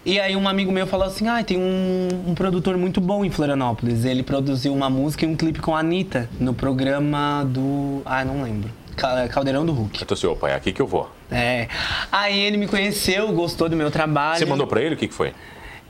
E 0.05 0.21
aí 0.21 0.37
um 0.37 0.49
amigo 0.49 0.71
meu 0.71 0.87
falou 0.87 1.07
assim, 1.07 1.27
ah, 1.29 1.43
tem 1.43 1.57
um, 1.59 2.09
um 2.29 2.35
produtor 2.35 2.77
muito 2.77 3.01
bom 3.01 3.25
em 3.25 3.31
Florianópolis. 3.31 4.05
Ele 4.05 4.23
produziu 4.23 4.73
uma 4.73 4.89
música 4.91 5.25
e 5.25 5.29
um 5.29 5.37
clipe 5.37 5.61
com 5.61 5.75
a 5.75 5.81
Anitta 5.81 6.29
no 6.39 6.53
programa 6.55 7.45
do... 7.49 8.03
Ah, 8.05 8.25
não 8.25 8.43
lembro. 8.43 8.71
Ca- 8.97 9.29
Caldeirão 9.29 9.67
do 9.67 9.73
Hulk. 9.73 10.01
Eu 10.01 10.07
tô 10.07 10.15
assim, 10.15 10.27
opa, 10.27 10.49
é 10.49 10.55
aqui 10.55 10.73
que 10.73 10.81
eu 10.81 10.87
vou. 10.87 11.11
É. 11.31 11.69
Aí 12.11 12.39
ele 12.39 12.57
me 12.57 12.67
conheceu, 12.69 13.33
gostou 13.33 13.69
do 13.69 13.77
meu 13.77 13.91
trabalho. 13.91 14.39
Você 14.39 14.47
mandou 14.47 14.67
pra 14.67 14.81
ele? 14.81 14.95
O 14.95 14.99
que, 14.99 15.09
que 15.09 15.15
foi? 15.15 15.33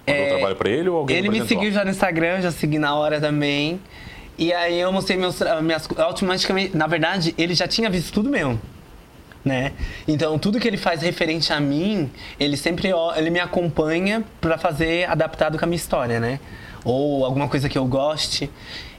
Mandou 0.08 0.24
É, 0.24 0.28
trabalho 0.28 0.56
pra 0.56 0.70
ele 0.70 0.88
ou 0.88 0.98
alguém 0.98 1.16
Ele 1.16 1.28
me 1.28 1.46
seguiu 1.46 1.70
já 1.70 1.84
no 1.84 1.90
Instagram, 1.90 2.40
já 2.40 2.50
segui 2.50 2.78
na 2.78 2.94
hora 2.94 3.20
também. 3.20 3.80
E 4.38 4.52
aí 4.52 4.78
eu 4.78 4.92
mostrei 4.92 5.16
meus, 5.18 5.38
minhas 5.62 5.88
automaticamente, 5.96 6.76
na 6.76 6.86
verdade, 6.86 7.34
ele 7.38 7.54
já 7.54 7.66
tinha 7.66 7.88
visto 7.88 8.12
tudo 8.12 8.28
meu. 8.30 8.58
Né? 9.44 9.72
Então, 10.08 10.36
tudo 10.40 10.58
que 10.58 10.66
ele 10.66 10.76
faz 10.76 11.02
referente 11.02 11.52
a 11.52 11.60
mim, 11.60 12.10
ele 12.38 12.56
sempre 12.56 12.90
ele 13.16 13.30
me 13.30 13.38
acompanha 13.38 14.24
pra 14.40 14.58
fazer 14.58 15.08
adaptado 15.08 15.56
com 15.56 15.64
a 15.64 15.68
minha 15.68 15.76
história, 15.76 16.18
né? 16.18 16.40
Ou 16.84 17.24
alguma 17.24 17.46
coisa 17.48 17.68
que 17.68 17.78
eu 17.78 17.86
goste. 17.86 18.50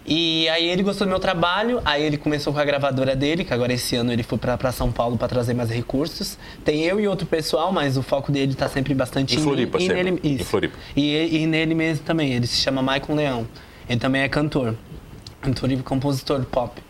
E 0.05 0.47
aí 0.47 0.69
ele 0.69 0.83
gostou 0.83 1.05
do 1.05 1.09
meu 1.09 1.19
trabalho, 1.19 1.81
aí 1.83 2.01
ele 2.01 2.17
começou 2.17 2.53
com 2.53 2.59
a 2.59 2.63
gravadora 2.63 3.13
dele, 3.13 3.43
que 3.43 3.53
agora 3.53 3.73
esse 3.73 3.93
ano 3.97 4.13
ele 4.13 4.23
foi 4.23 4.37
pra 4.37 4.71
São 4.71 4.89
Paulo 4.89 5.17
pra 5.17 5.27
trazer 5.27 5.53
mais 5.53 5.69
recursos. 5.69 6.37
Tem 6.63 6.81
eu 6.85 6.97
e 6.97 7.09
outro 7.09 7.27
pessoal, 7.27 7.73
mas 7.73 7.97
o 7.97 8.01
foco 8.01 8.31
dele 8.31 8.55
tá 8.55 8.69
sempre 8.69 8.93
bastante 8.93 9.33
Em 9.35 9.39
mim 9.39 9.43
Floripa, 9.43 9.77
e 9.77 9.81
sempre. 9.81 9.95
nele, 10.03 10.19
Em 10.23 10.35
isso. 10.35 10.45
Floripa. 10.45 10.77
E, 10.95 11.41
e 11.43 11.45
nele 11.45 11.75
mesmo 11.75 12.05
também, 12.05 12.31
ele 12.31 12.47
se 12.47 12.55
chama 12.55 12.81
Maicon 12.81 13.15
Leão. 13.15 13.45
Ele 13.89 13.99
também 13.99 14.21
é 14.21 14.29
cantor. 14.29 14.75
Cantor 15.41 15.71
e 15.71 15.77
compositor 15.77 16.43
pop. 16.45 16.81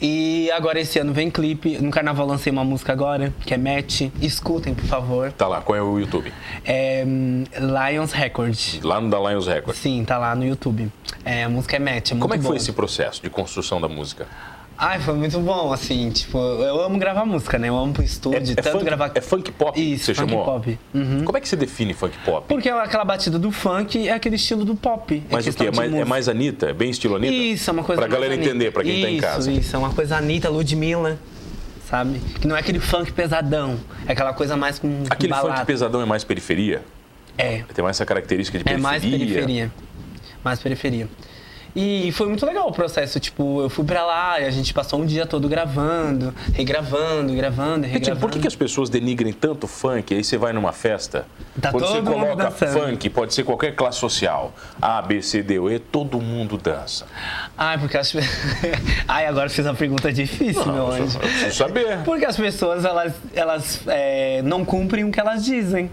E 0.00 0.50
agora 0.50 0.80
esse 0.80 0.98
ano 0.98 1.12
vem 1.12 1.30
clipe. 1.30 1.78
No 1.78 1.90
carnaval 1.90 2.26
lancei 2.26 2.52
uma 2.52 2.64
música 2.64 2.92
agora, 2.92 3.32
que 3.46 3.54
é 3.54 3.56
Match. 3.56 4.02
Escutem, 4.20 4.74
por 4.74 4.84
favor. 4.84 5.32
Tá 5.32 5.46
lá, 5.46 5.60
qual 5.60 5.76
é 5.76 5.82
o 5.82 5.98
YouTube? 5.98 6.32
É 6.64 7.04
Lions 7.04 8.12
Record. 8.12 8.58
Lá 8.82 9.00
no 9.00 9.08
da 9.08 9.18
Lions 9.18 9.46
Record. 9.46 9.76
Sim, 9.76 10.04
tá 10.04 10.18
lá 10.18 10.34
no 10.34 10.44
YouTube. 10.44 10.90
É, 11.24 11.44
a 11.44 11.48
música 11.48 11.76
é 11.76 11.78
Match, 11.78 12.12
é 12.12 12.16
Como 12.16 12.34
é 12.34 12.38
que 12.38 12.44
foi 12.44 12.56
esse 12.56 12.72
processo 12.72 13.22
de 13.22 13.30
construção 13.30 13.80
da 13.80 13.88
música? 13.88 14.26
Ai, 14.76 14.98
foi 15.00 15.14
muito 15.14 15.38
bom, 15.38 15.72
assim, 15.72 16.10
tipo, 16.10 16.36
eu 16.36 16.82
amo 16.82 16.98
gravar 16.98 17.24
música, 17.24 17.58
né? 17.58 17.68
Eu 17.68 17.76
amo 17.78 17.92
pro 17.92 18.02
estúdio, 18.02 18.56
tanto 18.56 18.72
funk, 18.72 18.84
gravar... 18.84 19.12
é 19.14 19.20
funk 19.20 19.52
pop 19.52 19.80
Isso, 19.80 20.06
você 20.06 20.14
funk 20.14 20.30
chamou? 20.30 20.44
pop. 20.44 20.78
Uhum. 20.92 21.24
Como 21.24 21.38
é 21.38 21.40
que 21.40 21.48
você 21.48 21.54
define 21.54 21.94
funk 21.94 22.16
pop? 22.24 22.46
Porque 22.48 22.68
aquela 22.68 23.04
batida 23.04 23.38
do 23.38 23.52
funk 23.52 24.08
é 24.08 24.12
aquele 24.12 24.34
estilo 24.34 24.64
do 24.64 24.74
pop. 24.74 25.22
Mas 25.30 25.46
o 25.46 25.52
que? 25.52 25.66
É 25.66 25.70
mais, 25.70 25.94
é 25.94 26.04
mais 26.04 26.28
Anitta? 26.28 26.70
É 26.70 26.72
bem 26.72 26.90
estilo 26.90 27.14
Anitta? 27.16 27.32
Isso, 27.32 27.70
é 27.70 27.72
uma 27.72 27.84
coisa 27.84 28.02
Pra 28.02 28.08
galera 28.10 28.34
Anitta. 28.34 28.48
entender, 28.50 28.72
pra 28.72 28.82
quem 28.82 29.00
tá 29.00 29.08
em 29.08 29.12
Isso, 29.14 29.22
casa. 29.22 29.52
Isso, 29.52 29.76
é 29.76 29.78
uma 29.78 29.90
coisa 29.90 30.16
Anitta, 30.16 30.48
Ludmilla, 30.50 31.18
sabe? 31.88 32.18
Que 32.40 32.48
não 32.48 32.56
é 32.56 32.58
aquele 32.58 32.80
funk 32.80 33.12
pesadão, 33.12 33.78
é 34.08 34.12
aquela 34.12 34.32
coisa 34.32 34.56
mais 34.56 34.80
com 34.80 34.88
com 34.88 35.04
Aquele 35.08 35.32
balada. 35.32 35.54
funk 35.58 35.66
pesadão 35.66 36.02
é 36.02 36.04
mais 36.04 36.24
periferia? 36.24 36.82
É, 37.38 37.62
Tem 37.72 37.82
mais 37.82 37.96
essa 37.96 38.04
característica 38.06 38.58
de 38.58 38.62
é 38.62 38.64
periferia? 38.64 38.90
mais 38.90 39.02
periferia. 39.04 39.72
Mais 40.42 40.60
periferia. 40.60 41.08
E 41.76 42.12
foi 42.12 42.28
muito 42.28 42.46
legal 42.46 42.68
o 42.68 42.72
processo, 42.72 43.18
tipo, 43.18 43.62
eu 43.62 43.68
fui 43.68 43.84
pra 43.84 44.04
lá 44.04 44.40
e 44.40 44.44
a 44.44 44.50
gente 44.50 44.72
passou 44.72 45.00
um 45.00 45.04
dia 45.06 45.26
todo 45.26 45.48
gravando, 45.48 46.32
regravando, 46.52 47.34
gravando, 47.34 47.84
regravando. 47.86 48.20
por 48.20 48.30
que, 48.30 48.38
que 48.38 48.46
as 48.46 48.54
pessoas 48.54 48.88
denigrem 48.88 49.32
tanto 49.32 49.66
funk? 49.66 50.14
Aí 50.14 50.22
você 50.22 50.36
vai 50.38 50.52
numa 50.52 50.72
festa, 50.72 51.26
Tá 51.60 51.72
quando 51.72 51.86
você 51.86 51.94
todo 51.94 52.04
mundo 52.10 52.20
coloca 52.20 52.44
dançando. 52.44 52.78
funk, 52.78 53.10
pode 53.10 53.34
ser 53.34 53.42
qualquer 53.42 53.74
classe 53.74 53.98
social, 53.98 54.52
A, 54.80 55.02
B, 55.02 55.20
C, 55.20 55.42
D, 55.42 55.56
E, 55.74 55.78
todo 55.80 56.20
mundo 56.20 56.56
dança. 56.56 57.06
Ai, 57.58 57.76
porque 57.76 57.96
as... 57.96 58.12
Ai, 59.08 59.26
agora 59.26 59.48
fiz 59.50 59.64
uma 59.66 59.74
pergunta 59.74 60.12
difícil, 60.12 60.64
meu 60.66 60.76
eu 60.76 60.92
anjo. 60.92 61.18
preciso 61.18 61.56
saber. 61.56 61.98
Porque 62.04 62.24
as 62.24 62.36
pessoas, 62.36 62.84
elas, 62.84 63.14
elas 63.34 63.80
é, 63.88 64.42
não 64.42 64.64
cumprem 64.64 65.04
o 65.04 65.10
que 65.10 65.18
elas 65.18 65.44
dizem. 65.44 65.90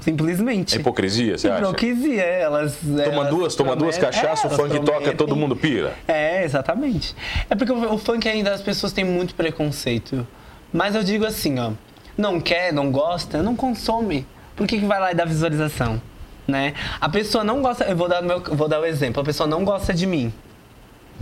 Simplesmente. 0.00 0.76
É 0.76 0.80
hipocrisia, 0.80 1.36
você 1.36 1.48
acha? 1.48 1.62
Hipocrisia, 1.62 2.22
elas... 2.22 2.76
Toma 2.76 3.00
elas 3.00 3.28
duas, 3.28 3.54
toma 3.54 3.76
duas 3.76 3.98
cachaças, 3.98 4.50
é, 4.50 4.54
o 4.54 4.56
funk 4.56 4.80
toca, 4.80 5.12
todo 5.14 5.36
mundo 5.36 5.54
pira. 5.54 5.94
É, 6.08 6.44
exatamente. 6.44 7.14
É 7.48 7.54
porque 7.54 7.72
o, 7.72 7.94
o 7.94 7.98
funk 7.98 8.28
ainda, 8.28 8.52
as 8.52 8.62
pessoas 8.62 8.92
têm 8.92 9.04
muito 9.04 9.34
preconceito. 9.34 10.26
Mas 10.72 10.94
eu 10.94 11.02
digo 11.02 11.26
assim, 11.26 11.58
ó. 11.58 11.72
Não 12.16 12.40
quer, 12.40 12.72
não 12.72 12.90
gosta, 12.90 13.42
não 13.42 13.56
consome. 13.56 14.26
Por 14.56 14.66
que, 14.66 14.78
que 14.78 14.86
vai 14.86 15.00
lá 15.00 15.12
e 15.12 15.14
dá 15.14 15.24
visualização? 15.24 16.00
Né? 16.46 16.74
A 17.00 17.08
pessoa 17.08 17.44
não 17.44 17.62
gosta... 17.62 17.84
Eu 17.84 17.96
vou 17.96 18.08
dar, 18.08 18.22
meu, 18.22 18.42
vou 18.42 18.68
dar 18.68 18.80
o 18.80 18.84
exemplo. 18.84 19.22
A 19.22 19.24
pessoa 19.24 19.46
não 19.46 19.64
gosta 19.64 19.94
de 19.94 20.06
mim. 20.06 20.32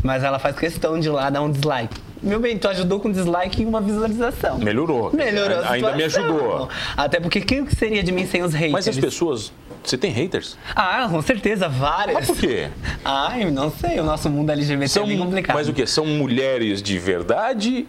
Mas 0.02 0.22
ela 0.22 0.38
faz 0.38 0.56
questão 0.56 0.98
de 0.98 1.08
ir 1.08 1.10
lá 1.10 1.28
dar 1.30 1.42
um 1.42 1.50
dislike. 1.50 2.00
Meu 2.22 2.40
bem, 2.40 2.58
tu 2.58 2.66
ajudou 2.68 2.98
com 2.98 3.10
dislike 3.10 3.62
e 3.62 3.66
uma 3.66 3.80
visualização. 3.80 4.58
Melhorou. 4.58 5.12
Melhorou 5.12 5.60
a 5.60 5.70
Ainda 5.72 5.92
me 5.92 6.04
ajudou. 6.04 6.68
Até 6.96 7.20
porque 7.20 7.38
o 7.38 7.66
que 7.66 7.76
seria 7.76 8.02
de 8.02 8.10
mim 8.10 8.26
sem 8.26 8.42
os 8.42 8.52
haters? 8.52 8.72
Mas 8.72 8.88
as 8.88 8.98
pessoas. 8.98 9.52
Você 9.84 9.96
tem 9.96 10.10
haters? 10.10 10.58
Ah, 10.74 11.06
com 11.08 11.22
certeza, 11.22 11.68
várias. 11.68 12.14
Mas 12.14 12.26
por 12.26 12.36
quê? 12.36 12.68
Ai, 13.04 13.50
não 13.50 13.70
sei, 13.70 14.00
o 14.00 14.04
nosso 14.04 14.28
mundo 14.28 14.50
LGBT 14.50 14.88
São, 14.88 15.04
é 15.04 15.06
bem 15.06 15.18
complicado. 15.18 15.54
mas 15.54 15.68
o 15.68 15.72
quê? 15.72 15.86
São 15.86 16.04
mulheres 16.04 16.82
de 16.82 16.98
verdade 16.98 17.86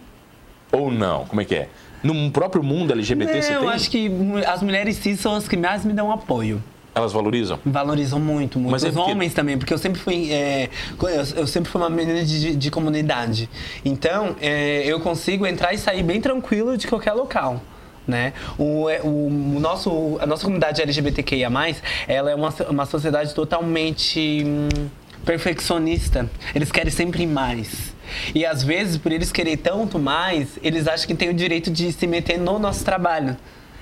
ou 0.72 0.92
não? 0.92 1.26
Como 1.26 1.42
é 1.42 1.46
que 1.46 1.56
é? 1.56 1.70
No 2.04 2.32
próprio 2.32 2.64
mundo 2.64 2.94
LGBT 2.94 3.42
você 3.42 3.54
Não, 3.54 3.60
tem? 3.62 3.68
eu 3.68 3.74
acho 3.74 3.90
que 3.90 4.12
as 4.48 4.62
mulheres 4.62 4.96
sim 4.98 5.16
são 5.16 5.36
as 5.36 5.48
que 5.48 5.58
mais 5.58 5.84
me 5.84 5.92
dão 5.92 6.12
apoio. 6.12 6.64
Elas 7.00 7.14
valorizam? 7.14 7.60
Valorizam 7.66 8.20
muito, 8.20 8.60
muito. 8.60 8.72
Mas 8.72 8.84
é 8.84 8.90
Os 8.90 8.96
porque- 8.96 9.12
homens 9.12 9.34
também, 9.34 9.58
porque 9.58 9.74
eu 9.74 9.78
sempre 9.78 10.00
fui. 10.00 10.32
é, 10.32 10.70
eu, 11.02 11.42
eu 11.42 11.48
sempre 11.48 11.72
fui 11.72 11.82
uma 11.82 11.90
menina 11.90 12.24
de, 12.24 12.56
de 12.56 12.72
comunidade. 12.72 13.50
Então, 13.84 14.36
é, 14.42 14.84
eu 14.86 15.00
consigo 15.00 15.46
entrar 15.48 15.74
e 15.74 15.78
sair 15.78 16.04
bem 16.04 16.22
tranquilo 16.22 16.78
de 16.78 16.88
qualquer 16.88 17.14
local. 17.14 17.62
Né? 18.08 18.34
O, 18.58 18.90
é, 18.90 19.02
o, 19.04 19.28
o 19.28 19.60
nosso, 19.60 20.18
a 20.20 20.26
nossa 20.26 20.44
comunidade 20.44 20.82
LGBTQIA, 20.82 21.48
ela 22.08 22.32
é 22.32 22.36
uma, 22.36 22.50
uma 22.68 22.86
sociedade 22.88 23.36
totalmente 23.36 24.44
hum, 24.46 24.68
perfeccionista. 25.24 26.30
Eles 26.56 26.72
querem 26.72 26.92
sempre 26.92 27.26
mais. 27.28 27.94
E 28.34 28.46
às 28.46 28.64
vezes, 28.64 28.98
por 28.98 29.12
eles 29.12 29.32
querer 29.32 29.58
tanto 29.58 30.00
mais, 30.00 30.58
eles 30.64 30.88
acham 30.88 31.06
que 31.08 31.14
têm 31.14 31.30
o 31.30 31.34
direito 31.34 31.70
de 31.70 31.92
se 31.92 32.08
meter 32.08 32.40
no 32.40 32.58
nosso 32.58 32.84
trabalho. 32.84 33.38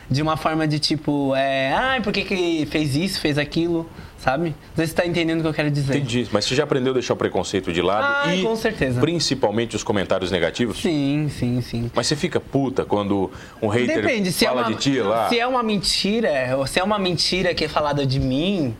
De 0.09 0.21
uma 0.21 0.37
forma 0.37 0.67
de 0.67 0.79
tipo, 0.79 1.35
é, 1.35 1.73
ai, 1.73 2.01
por 2.01 2.13
que, 2.13 2.23
que 2.23 2.65
fez 2.71 2.95
isso, 2.95 3.19
fez 3.19 3.37
aquilo, 3.37 3.85
sabe? 4.17 4.55
Às 4.71 4.77
vezes 4.77 4.91
você 4.95 5.01
tá 5.01 5.05
entendendo 5.05 5.39
o 5.39 5.41
que 5.41 5.47
eu 5.49 5.53
quero 5.53 5.69
dizer. 5.69 5.97
Entendi. 5.97 6.27
Mas 6.31 6.45
você 6.45 6.55
já 6.55 6.63
aprendeu 6.63 6.91
a 6.91 6.93
deixar 6.93 7.13
o 7.13 7.17
preconceito 7.17 7.73
de 7.73 7.81
lado 7.81 8.27
Ah, 8.29 8.33
e 8.33 8.41
com 8.41 8.55
certeza. 8.55 9.01
principalmente 9.01 9.75
os 9.75 9.83
comentários 9.83 10.31
negativos? 10.31 10.81
Sim, 10.81 11.29
sim, 11.29 11.59
sim. 11.61 11.91
Mas 11.93 12.07
você 12.07 12.15
fica 12.15 12.39
puta 12.39 12.85
quando 12.85 13.29
um 13.61 13.67
hater 13.67 14.01
Depende, 14.01 14.29
é, 14.29 14.31
fala 14.31 14.61
uma, 14.61 14.69
de 14.71 14.75
ti 14.77 14.99
lá? 15.01 15.27
se 15.27 15.37
é 15.39 15.45
uma 15.45 15.61
mentira, 15.61 16.31
se 16.67 16.79
é 16.79 16.83
uma 16.83 16.97
mentira 16.97 17.53
que 17.53 17.65
é 17.65 17.67
falada 17.67 18.05
de 18.05 18.19
mim, 18.19 18.73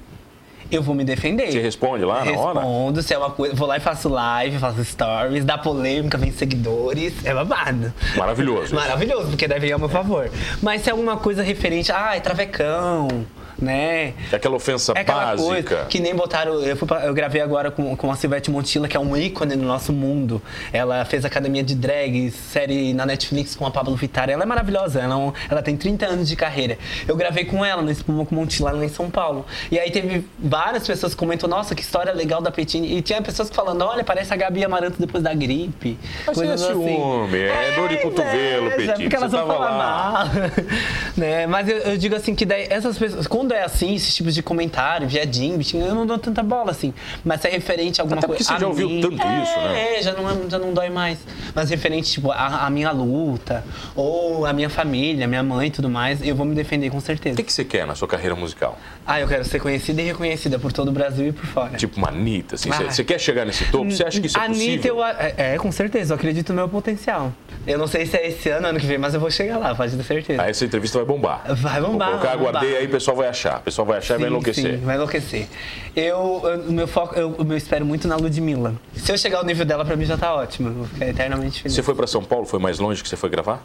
eu 0.71 0.82
vou 0.82 0.93
me 0.95 1.03
defender. 1.03 1.51
Você 1.51 1.62
responde 1.62 2.03
lá 2.03 2.25
na 2.25 2.32
hora? 2.32 2.60
Respondo, 2.60 3.01
se 3.01 3.13
é 3.13 3.17
uma 3.17 3.32
coisa, 3.32 3.56
vou 3.56 3.67
lá 3.67 3.77
e 3.77 3.80
faço 3.80 4.10
live, 4.10 4.58
faço 4.58 4.84
stories, 4.84 5.45
dá 5.45 5.58
polêmica, 5.58 6.17
vem 6.17 6.32
seguidores, 6.32 7.13
é 7.25 7.34
babado. 7.34 7.93
Maravilhoso. 8.15 8.75
Maravilhoso, 8.75 9.30
porque 9.30 9.47
deve 9.47 9.67
ir 9.67 9.71
ao 9.71 9.80
meu 9.80 9.89
favor. 9.89 10.30
Mas 10.62 10.82
se 10.82 10.89
é 10.89 10.91
alguma 10.91 11.17
coisa 11.17 11.41
referente, 11.41 11.91
ai, 11.91 12.21
travecão, 12.21 13.25
né? 13.59 14.13
É 14.31 14.35
aquela 14.35 14.55
ofensa 14.55 14.93
É 14.95 15.01
aquela 15.01 15.25
básica. 15.35 15.47
coisa 15.75 15.85
que 15.89 15.99
nem 15.99 16.15
botaram. 16.15 16.61
Eu, 16.61 16.75
pra- 16.77 17.05
eu 17.05 17.13
gravei 17.13 17.41
agora 17.41 17.71
com, 17.71 17.95
com 17.95 18.11
a 18.11 18.15
Silvete 18.15 18.51
Montilla, 18.51 18.87
que 18.87 18.95
é 18.95 18.99
um 18.99 19.15
ícone 19.17 19.55
no 19.55 19.63
nosso 19.67 19.91
mundo. 19.91 20.41
Ela 20.71 21.03
fez 21.05 21.25
academia 21.25 21.63
de 21.63 21.75
drag, 21.75 22.31
série 22.31 22.93
na 22.93 23.05
Netflix 23.05 23.55
com 23.55 23.65
a 23.65 23.71
Pablo 23.71 23.95
Vittar. 23.95 24.29
Ela 24.29 24.43
é 24.43 24.45
maravilhosa, 24.45 24.99
ela, 25.01 25.13
é 25.13 25.17
um- 25.17 25.33
ela 25.49 25.61
tem 25.61 25.75
30 25.75 26.05
anos 26.05 26.27
de 26.27 26.35
carreira. 26.35 26.77
Eu 27.07 27.15
gravei 27.15 27.45
com 27.45 27.63
ela 27.65 27.81
no 27.81 27.91
Espuma 27.91 28.25
com 28.25 28.35
Montilla 28.35 28.71
lá 28.71 28.83
em 28.85 28.89
São 28.89 29.09
Paulo. 29.09 29.45
E 29.71 29.79
aí 29.79 29.89
teve 29.91 30.25
várias 30.39 30.85
pessoas 30.85 31.13
que 31.13 31.19
comentam: 31.19 31.49
nossa, 31.49 31.73
que 31.75 31.81
história 31.81 32.11
legal 32.13 32.41
da 32.41 32.51
Petini. 32.51 32.97
E 32.97 33.01
tinha 33.01 33.21
pessoas 33.21 33.49
falando: 33.49 33.81
olha, 33.83 34.03
parece 34.03 34.33
a 34.33 34.37
Gabi 34.37 34.63
Amaranto 34.63 34.97
depois 34.99 35.23
da 35.23 35.33
gripe. 35.33 35.97
Mas 36.25 36.35
coisas 36.37 36.61
é 36.61 36.65
assim. 36.71 36.73
ciúme, 36.83 37.39
é 37.39 37.71
dor 37.75 37.89
de 37.89 37.97
cotovelo, 37.97 38.71
Petit, 38.71 38.93
Porque 39.01 39.15
elas 39.15 39.31
vão 39.31 39.47
falar 39.47 39.69
lá. 39.69 39.77
mal. 39.77 40.27
né? 41.17 41.47
Mas 41.47 41.67
eu, 41.69 41.77
eu 41.77 41.97
digo 41.97 42.15
assim 42.15 42.35
que 42.35 42.45
daí 42.45 42.67
essas 42.69 42.97
pessoas, 42.97 43.27
quando 43.27 43.46
é 43.53 43.63
assim, 43.63 43.95
esses 43.95 44.15
tipos 44.15 44.33
de 44.33 44.41
comentário, 44.43 45.07
viadinho, 45.07 45.57
bichinho, 45.57 45.86
eu 45.86 45.95
não 45.95 46.05
dou 46.05 46.17
tanta 46.17 46.41
bola 46.43 46.71
assim. 46.71 46.93
Mas 47.23 47.41
se 47.41 47.47
é 47.47 47.51
referente 47.51 47.99
a 47.99 48.03
alguma 48.03 48.19
Até 48.19 48.27
porque 48.27 48.43
coisa. 48.43 48.53
você 48.53 48.60
já 48.62 48.67
ouviu 48.67 48.89
mim, 48.89 49.01
tanto 49.01 49.21
é, 49.21 49.43
isso, 49.43 49.57
né? 49.60 49.95
É, 49.97 50.01
já 50.01 50.13
não, 50.13 50.49
já 50.49 50.60
não 50.60 50.73
dói 50.73 50.89
mais. 50.89 51.19
Mas 51.53 51.69
referente, 51.69 52.12
tipo, 52.12 52.31
a, 52.31 52.65
a 52.65 52.69
minha 52.69 52.91
luta, 52.91 53.63
ou 53.95 54.45
a 54.45 54.53
minha 54.53 54.69
família, 54.69 55.27
minha 55.27 55.43
mãe 55.43 55.67
e 55.67 55.71
tudo 55.71 55.89
mais, 55.89 56.25
eu 56.25 56.36
vou 56.36 56.45
me 56.45 56.55
defender 56.55 56.89
com 56.89 56.97
O 56.97 57.01
certeza. 57.01 57.36
que, 57.36 57.43
que 57.43 57.53
você 57.53 57.63
quer 57.65 57.86
na 57.86 57.95
sua 57.95 58.07
carreira 58.07 58.36
musical? 58.36 58.77
Ah, 59.05 59.19
eu 59.19 59.27
quero 59.27 59.45
ser 59.45 59.60
conhecida 59.60 60.01
e 60.01 60.05
reconhecida 60.05 60.60
por 60.60 60.71
todo 60.73 60.89
o 60.89 60.91
Brasil 60.91 61.27
e 61.27 61.31
por 61.31 61.45
fora. 61.45 61.77
Tipo 61.77 61.97
uma 61.97 62.10
Anitta, 62.10 62.55
assim, 62.55 62.69
você, 62.69 63.01
Ah. 63.01 63.05
quer 63.05 63.19
chegar 63.19 63.45
nesse 63.45 63.65
topo? 63.71 63.89
Você 63.91 64.03
acha 64.03 64.19
que 64.19 64.27
isso 64.27 64.38
é 64.38 64.41
Anitta, 64.41 64.60
possível? 64.60 64.97
eu, 64.97 65.03
é, 65.05 65.33
é, 65.38 65.57
com 65.57 65.71
certeza, 65.71 66.13
eu 66.13 66.15
acredito 66.17 66.49
no 66.49 66.55
meu 66.55 66.69
potencial. 66.69 67.31
Eu 67.65 67.77
não 67.77 67.88
sei 67.88 68.05
se 68.05 68.15
é 68.17 68.27
esse 68.27 68.49
ano, 68.49 68.67
ano 68.67 68.79
que 68.79 68.86
vem, 68.86 68.97
mas 68.97 69.13
eu 69.13 69.19
vou 69.19 69.29
chegar 69.31 69.57
lá, 69.57 69.73
pode 69.75 69.95
ter 69.95 70.03
certeza. 70.03 70.41
Aí 70.41 70.49
essa 70.51 70.63
entrevista 70.65 70.97
vai 70.97 71.05
bombar. 71.07 71.41
Vai 71.55 71.81
bombar, 71.81 72.10
Vou 72.12 72.19
colocar, 72.19 72.27
vai 72.29 72.38
bombar. 72.38 72.49
aguardei 72.55 72.77
aí, 72.77 72.86
o 72.86 72.89
pessoal 72.89 73.15
vai 73.17 73.27
achar. 73.27 73.37
O 73.45 73.62
pessoal 73.62 73.86
vai 73.88 73.97
achar 74.00 74.15
e 74.15 74.17
vai 74.17 74.28
Sim, 74.28 74.32
enlouquecer. 74.34 74.80
Sim, 74.80 74.86
vai 74.86 74.95
enlouquecer. 74.95 75.47
Eu, 75.95 76.41
eu- 76.43 76.71
meu 76.71 76.88
foco, 76.88 77.15
eu, 77.15 77.36
eu 77.38 77.58
espero 77.58 77.86
muito 77.86 78.08
na 78.08 78.15
Ludmilla. 78.15 78.73
Se 78.95 79.12
eu 79.12 79.17
chegar 79.17 79.38
ao 79.39 79.45
nível 79.45 79.65
dela, 79.65 79.86
pra 79.86 79.95
mim 79.95 80.06
já 80.06 80.17
tá 80.17 80.34
ótimo. 80.36 80.69
Eu 80.69 80.73
vou 80.73 80.86
ficar 80.88 81.08
eternamente 81.08 81.62
feliz. 81.62 81.76
Você 81.76 81.84
foi 81.84 81.95
pra 81.95 82.08
São 82.08 82.23
Paulo? 82.23 82.45
Foi 82.45 82.60
mais 82.60 82.80
longe 82.80 83.02
que 83.04 83.10
você 83.10 83.15
foi 83.15 83.30
gravar? 83.30 83.62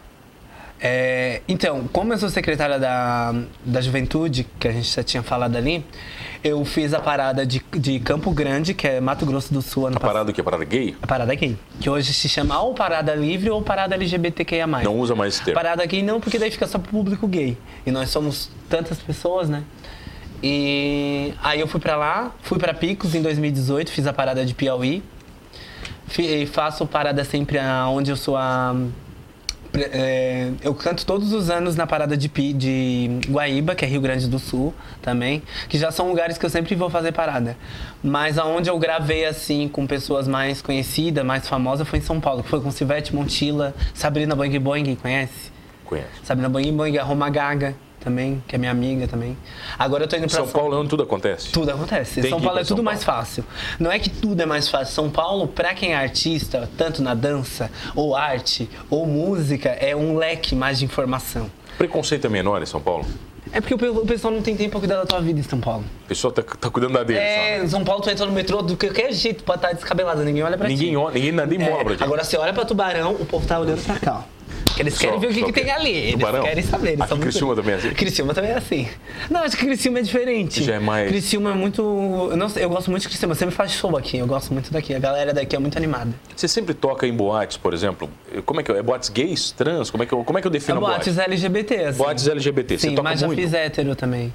É, 0.84 1.42
então, 1.46 1.84
como 1.92 2.12
eu 2.12 2.18
sou 2.18 2.28
secretária 2.28 2.76
da, 2.76 3.32
da 3.64 3.80
juventude, 3.80 4.44
que 4.58 4.66
a 4.66 4.72
gente 4.72 4.92
já 4.92 5.02
tinha 5.04 5.22
falado 5.22 5.54
ali, 5.54 5.84
eu 6.42 6.64
fiz 6.64 6.92
a 6.92 6.98
parada 6.98 7.46
de, 7.46 7.64
de 7.72 8.00
Campo 8.00 8.32
Grande, 8.32 8.74
que 8.74 8.88
é 8.88 9.00
Mato 9.00 9.24
Grosso 9.24 9.54
do 9.54 9.62
Sul, 9.62 9.86
ano 9.86 9.96
A 9.96 10.00
passado. 10.00 10.12
parada 10.12 10.30
o 10.32 10.34
quê? 10.34 10.42
Parada 10.42 10.64
gay? 10.64 10.96
A 11.00 11.06
parada 11.06 11.34
gay. 11.36 11.56
Que 11.80 11.88
hoje 11.88 12.12
se 12.12 12.28
chama 12.28 12.60
ou 12.60 12.74
Parada 12.74 13.14
Livre 13.14 13.48
ou 13.48 13.62
Parada 13.62 13.94
LGBTQIA+. 13.94 14.66
Não 14.66 14.98
usa 14.98 15.14
mais 15.14 15.34
esse 15.34 15.44
termo. 15.44 15.54
Parada 15.60 15.86
gay 15.86 16.02
não, 16.02 16.20
porque 16.20 16.36
daí 16.36 16.50
fica 16.50 16.66
só 16.66 16.80
pro 16.80 16.90
público 16.90 17.28
gay. 17.28 17.56
E 17.86 17.92
nós 17.92 18.10
somos 18.10 18.50
tantas 18.68 18.98
pessoas, 18.98 19.48
né? 19.48 19.62
E 20.42 21.32
aí 21.40 21.60
eu 21.60 21.68
fui 21.68 21.78
pra 21.78 21.94
lá, 21.94 22.32
fui 22.42 22.58
pra 22.58 22.74
Picos 22.74 23.14
em 23.14 23.22
2018, 23.22 23.92
fiz 23.92 24.08
a 24.08 24.12
parada 24.12 24.44
de 24.44 24.52
Piauí. 24.52 25.00
E 26.18 26.44
faço 26.46 26.84
parada 26.86 27.22
sempre 27.24 27.58
onde 27.88 28.10
eu 28.10 28.16
sou 28.16 28.36
a. 28.36 28.74
é, 29.74 30.50
eu 30.62 30.74
canto 30.74 31.06
todos 31.06 31.32
os 31.32 31.48
anos 31.48 31.76
na 31.76 31.86
parada 31.86 32.16
de, 32.16 32.28
de 32.28 33.20
Guaíba, 33.28 33.74
que 33.74 33.84
é 33.84 33.88
Rio 33.88 34.00
Grande 34.00 34.28
do 34.28 34.38
Sul 34.38 34.74
também, 35.00 35.42
que 35.68 35.78
já 35.78 35.90
são 35.90 36.08
lugares 36.08 36.36
que 36.36 36.44
eu 36.44 36.50
sempre 36.50 36.74
vou 36.74 36.90
fazer 36.90 37.12
parada. 37.12 37.56
Mas 38.02 38.38
aonde 38.38 38.68
eu 38.68 38.78
gravei 38.78 39.24
assim 39.24 39.68
com 39.68 39.86
pessoas 39.86 40.28
mais 40.28 40.60
conhecidas, 40.60 41.24
mais 41.24 41.48
famosas, 41.48 41.88
foi 41.88 41.98
em 41.98 42.02
São 42.02 42.20
Paulo, 42.20 42.42
que 42.42 42.48
foi 42.48 42.60
com 42.60 42.70
Silvete 42.70 43.14
Montilla, 43.14 43.74
Sabrina 43.94 44.34
Boing 44.34 44.58
Boing, 44.58 44.94
conhece? 44.96 45.50
Conheço. 45.84 46.08
Sabrina 46.22 46.48
Boing 46.48 46.76
Boing, 46.76 46.98
a 46.98 47.02
Roma 47.02 47.30
Gaga, 47.30 47.74
também, 48.02 48.42
que 48.46 48.54
é 48.54 48.58
minha 48.58 48.70
amiga 48.70 49.06
também. 49.08 49.36
Agora 49.78 50.04
eu 50.04 50.08
tô 50.08 50.16
indo 50.16 50.26
pra 50.28 50.36
São 50.36 50.48
Paulo 50.48 50.74
é 50.74 50.78
onde 50.78 50.88
tudo 50.90 51.02
acontece. 51.02 51.50
Tudo 51.50 51.70
acontece. 51.70 52.20
Tem 52.20 52.30
São 52.30 52.40
Paulo 52.40 52.54
pra 52.54 52.60
é 52.62 52.64
tudo 52.64 52.76
São 52.78 52.84
mais 52.84 53.04
fácil. 53.04 53.44
Não 53.78 53.90
é 53.90 53.98
que 53.98 54.10
tudo 54.10 54.40
é 54.40 54.46
mais 54.46 54.68
fácil. 54.68 54.94
São 54.94 55.10
Paulo, 55.10 55.46
pra 55.48 55.74
quem 55.74 55.92
é 55.92 55.96
artista, 55.96 56.68
tanto 56.76 57.02
na 57.02 57.14
dança, 57.14 57.70
ou 57.94 58.14
arte, 58.16 58.68
ou 58.90 59.06
música, 59.06 59.68
é 59.70 59.94
um 59.96 60.16
leque 60.16 60.54
mais 60.54 60.78
de 60.78 60.84
informação. 60.84 61.50
Preconceito 61.78 62.26
é 62.26 62.30
menor 62.30 62.62
em 62.62 62.66
São 62.66 62.80
Paulo? 62.80 63.06
É 63.54 63.60
porque 63.60 63.74
o 63.74 63.78
pe- 63.78 63.88
o 63.88 64.06
pessoal 64.06 64.32
não 64.32 64.40
tem 64.40 64.56
tempo 64.56 64.70
pra 64.70 64.78
cuidar 64.80 64.96
da 64.96 65.04
tua 65.04 65.20
vida 65.20 65.38
em 65.38 65.42
São 65.42 65.60
Paulo. 65.60 65.84
A 66.04 66.08
pessoa 66.08 66.32
tá, 66.32 66.42
tá 66.42 66.70
cuidando 66.70 66.94
da 66.94 67.02
dele. 67.02 67.18
É, 67.18 67.58
só. 67.58 67.64
em 67.64 67.68
São 67.68 67.84
Paulo 67.84 68.00
tu 68.02 68.08
entra 68.08 68.24
no 68.24 68.32
metrô 68.32 68.62
do 68.62 68.76
qualquer 68.76 69.12
jeito, 69.12 69.44
pode 69.44 69.58
estar 69.58 69.72
descabelada, 69.74 70.22
ninguém 70.24 70.42
olha 70.42 70.56
pra 70.56 70.68
ti. 70.68 70.74
Ninguém 70.74 70.96
olha, 70.96 71.14
ninguém 71.14 71.32
nem 71.32 71.66
É, 71.66 71.70
mola 71.70 71.84
pra 71.84 71.96
ti. 71.96 72.02
Agora 72.02 72.24
você 72.24 72.36
olha 72.38 72.52
pra 72.52 72.64
Tubarão, 72.64 73.12
o 73.12 73.26
povo 73.26 73.46
tá 73.46 73.58
olhando 73.58 73.82
pra 73.84 73.96
cá, 73.98 74.22
ó. 74.26 74.41
Eles 74.78 74.94
Só- 74.94 75.00
querem 75.00 75.20
ver 75.20 75.26
o 75.26 75.30
que, 75.32 75.40
só 75.40 75.46
que 75.46 75.52
tem 75.52 75.70
ali. 75.70 75.90
Eles 75.90 76.12
Tubarão? 76.12 76.42
querem 76.44 76.62
saber. 76.64 76.88
Eles 76.90 77.00
Aqui 77.00 77.10
muito- 77.14 77.22
Criciúma 77.24 77.54
também 77.56 77.72
é 77.74 77.76
assim? 77.76 77.90
Criciúma 77.90 78.34
também 78.34 78.50
é 78.50 78.54
assim. 78.54 78.88
Não, 79.30 79.42
acho 79.42 79.56
que 79.56 79.66
Criciúma 79.66 79.98
é 79.98 80.02
diferente. 80.02 80.64
Já 80.64 80.74
é 80.74 80.78
mais- 80.78 81.08
Criciúma 81.08 81.50
é 81.50 81.54
muito... 81.54 81.82
Eu, 82.30 82.36
não 82.36 82.48
eu 82.56 82.68
gosto 82.70 82.90
muito 82.90 83.02
de 83.02 83.08
Criciúma, 83.08 83.34
sempre 83.34 83.54
faz 83.54 83.72
show 83.72 83.96
aqui. 83.96 84.18
Eu 84.18 84.26
gosto 84.26 84.52
muito 84.52 84.72
daqui. 84.72 84.94
A 84.94 84.98
galera 84.98 85.32
daqui 85.32 85.54
é 85.54 85.58
muito 85.58 85.76
animada. 85.76 86.10
Você 86.34 86.48
sempre 86.48 86.74
toca 86.74 87.06
em 87.06 87.12
boates, 87.14 87.56
por 87.56 87.72
exemplo. 87.74 88.08
Como 88.44 88.60
é 88.60 88.62
que 88.62 88.72
é? 88.72 88.78
É 88.78 88.82
boates 88.82 89.08
gays, 89.08 89.50
trans? 89.52 89.90
Como 89.90 90.02
é 90.02 90.06
que 90.06 90.12
eu, 90.12 90.24
como 90.24 90.38
é 90.38 90.40
que 90.40 90.46
eu 90.46 90.50
defino 90.50 90.78
a 90.78 90.80
boate? 90.80 91.10
boates 91.10 91.18
LGBT, 91.18 91.74
assim. 91.84 91.98
Boates 91.98 92.26
LGBT. 92.28 92.78
Você 92.78 92.88
Sim, 92.88 92.94
toca 92.94 93.08
mas 93.08 93.20
já 93.20 93.28
fiz 93.28 93.52
hétero 93.54 93.94
também. 93.94 94.32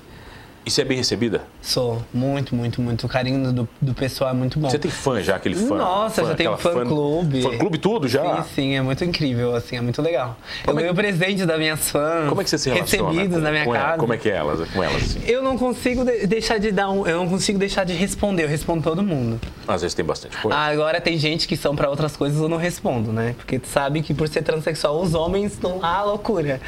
E 0.67 0.69
você 0.69 0.81
é 0.81 0.83
bem 0.83 0.97
recebida? 0.97 1.43
Sou. 1.61 2.03
Muito, 2.13 2.53
muito, 2.53 2.81
muito. 2.81 3.05
O 3.05 3.09
carinho 3.09 3.53
do, 3.53 3.69
do 3.79 3.93
pessoal 3.93 4.31
é 4.31 4.33
muito 4.33 4.59
bom. 4.59 4.69
Você 4.69 4.77
tem 4.77 4.91
fã 4.91 5.21
já, 5.23 5.37
aquele 5.37 5.55
fã? 5.55 5.77
Nossa, 5.77 6.25
já 6.25 6.35
tem 6.35 6.45
um 6.45 6.55
aquela 6.55 6.73
fã-clube. 6.75 7.41
Fã 7.41 7.57
clube 7.57 7.77
tudo 7.77 8.05
já? 8.05 8.43
Sim, 8.43 8.49
sim, 8.53 8.75
é 8.75 8.81
muito 8.81 9.01
incrível, 9.05 9.55
assim, 9.55 9.77
é 9.77 9.81
muito 9.81 10.01
legal. 10.01 10.35
Como 10.65 10.77
eu 10.77 10.81
é 10.81 10.83
ganho 10.83 10.93
presente 10.93 11.45
das 11.45 11.57
minhas 11.57 11.89
fãs. 11.89 12.27
Como 12.27 12.41
é 12.41 12.43
que 12.43 12.49
você 12.49 12.57
se 12.57 12.69
relaciona? 12.69 13.07
Recebidos 13.11 13.37
com, 13.37 13.43
na 13.43 13.51
minha 13.51 13.63
com 13.63 13.71
casa. 13.71 13.97
Como 13.97 14.13
é 14.13 14.17
que 14.17 14.29
é 14.29 14.35
elas, 14.35 14.69
com 14.69 14.83
elas? 14.83 15.01
assim? 15.03 15.19
Eu 15.25 15.41
não 15.41 15.57
consigo 15.57 16.03
de- 16.03 16.27
deixar 16.27 16.57
de 16.57 16.69
dar 16.69 16.89
um. 16.89 17.07
Eu 17.07 17.19
não 17.19 17.29
consigo 17.29 17.57
deixar 17.57 17.85
de 17.85 17.93
responder, 17.93 18.43
eu 18.43 18.49
respondo 18.49 18.83
todo 18.83 19.01
mundo. 19.01 19.39
Às 19.65 19.83
vezes 19.83 19.95
tem 19.95 20.03
bastante 20.03 20.35
coisa. 20.35 20.57
Agora 20.57 20.99
tem 20.99 21.17
gente 21.17 21.47
que 21.47 21.55
são 21.55 21.77
pra 21.77 21.89
outras 21.89 22.17
coisas 22.17 22.41
eu 22.41 22.49
não 22.49 22.57
respondo, 22.57 23.13
né? 23.13 23.35
Porque 23.37 23.57
tu 23.57 23.67
sabe 23.69 24.01
que 24.01 24.13
por 24.13 24.27
ser 24.27 24.41
transexual 24.41 24.99
os 25.01 25.13
homens 25.13 25.53
estão 25.53 25.79
lá 25.79 25.99
à 25.99 26.03
loucura. 26.03 26.59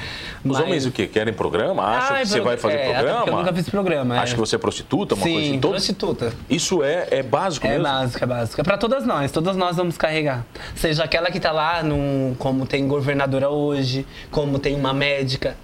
Os 0.45 0.51
Mas- 0.53 0.61
homens 0.61 0.85
o 0.85 0.91
quê? 0.91 1.05
Querem 1.05 1.33
programa? 1.33 1.83
Acham 1.83 2.15
Ah, 2.15 2.19
que 2.21 2.27
você 2.29 2.39
vai 2.39 2.55
fazer 2.55 2.75
é, 2.77 2.93
programa? 2.93 3.23
eu 3.27 3.35
nunca 3.35 3.51
fiz 3.53 3.69
programa. 3.69 3.88
É. 3.91 3.99
Acha 4.19 4.33
que 4.33 4.39
você 4.39 4.55
é 4.55 4.59
prostituta, 4.59 5.15
uma 5.15 5.23
Sim, 5.23 5.33
coisa 5.33 5.47
assim? 5.49 5.59
Todo- 5.59 5.71
prostituta. 5.71 6.33
Isso 6.49 6.83
é, 6.83 7.07
é 7.11 7.23
básico 7.23 7.65
É 7.67 7.71
mesmo? 7.71 7.83
básico, 7.83 8.23
é 8.23 8.27
básico. 8.27 8.61
É 8.61 8.63
pra 8.63 8.77
todas 8.77 9.05
nós, 9.05 9.31
todas 9.31 9.55
nós 9.55 9.75
vamos 9.77 9.97
carregar. 9.97 10.45
Seja 10.75 11.03
aquela 11.03 11.29
que 11.31 11.39
tá 11.39 11.51
lá, 11.51 11.81
num, 11.83 12.35
como 12.37 12.65
tem 12.65 12.87
governadora 12.87 13.49
hoje, 13.49 14.05
como 14.31 14.59
tem 14.59 14.75
uma 14.75 14.93
médica. 14.93 15.55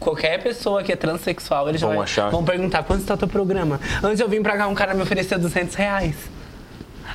Qualquer 0.00 0.42
pessoa 0.42 0.82
que 0.82 0.90
é 0.92 0.96
transexual, 0.96 1.68
eles 1.68 1.80
já 1.80 1.86
Vão 1.86 1.96
vai- 1.96 2.04
achar. 2.04 2.28
vão 2.30 2.42
perguntar 2.44 2.82
quanto 2.82 3.02
está 3.02 3.14
o 3.14 3.16
teu 3.16 3.28
programa. 3.28 3.80
Antes 4.02 4.18
eu 4.20 4.28
vim 4.28 4.42
pra 4.42 4.56
cá, 4.56 4.66
um 4.66 4.74
cara 4.74 4.92
me 4.92 5.02
ofereceu 5.02 5.38
200 5.38 5.74
reais. 5.76 6.16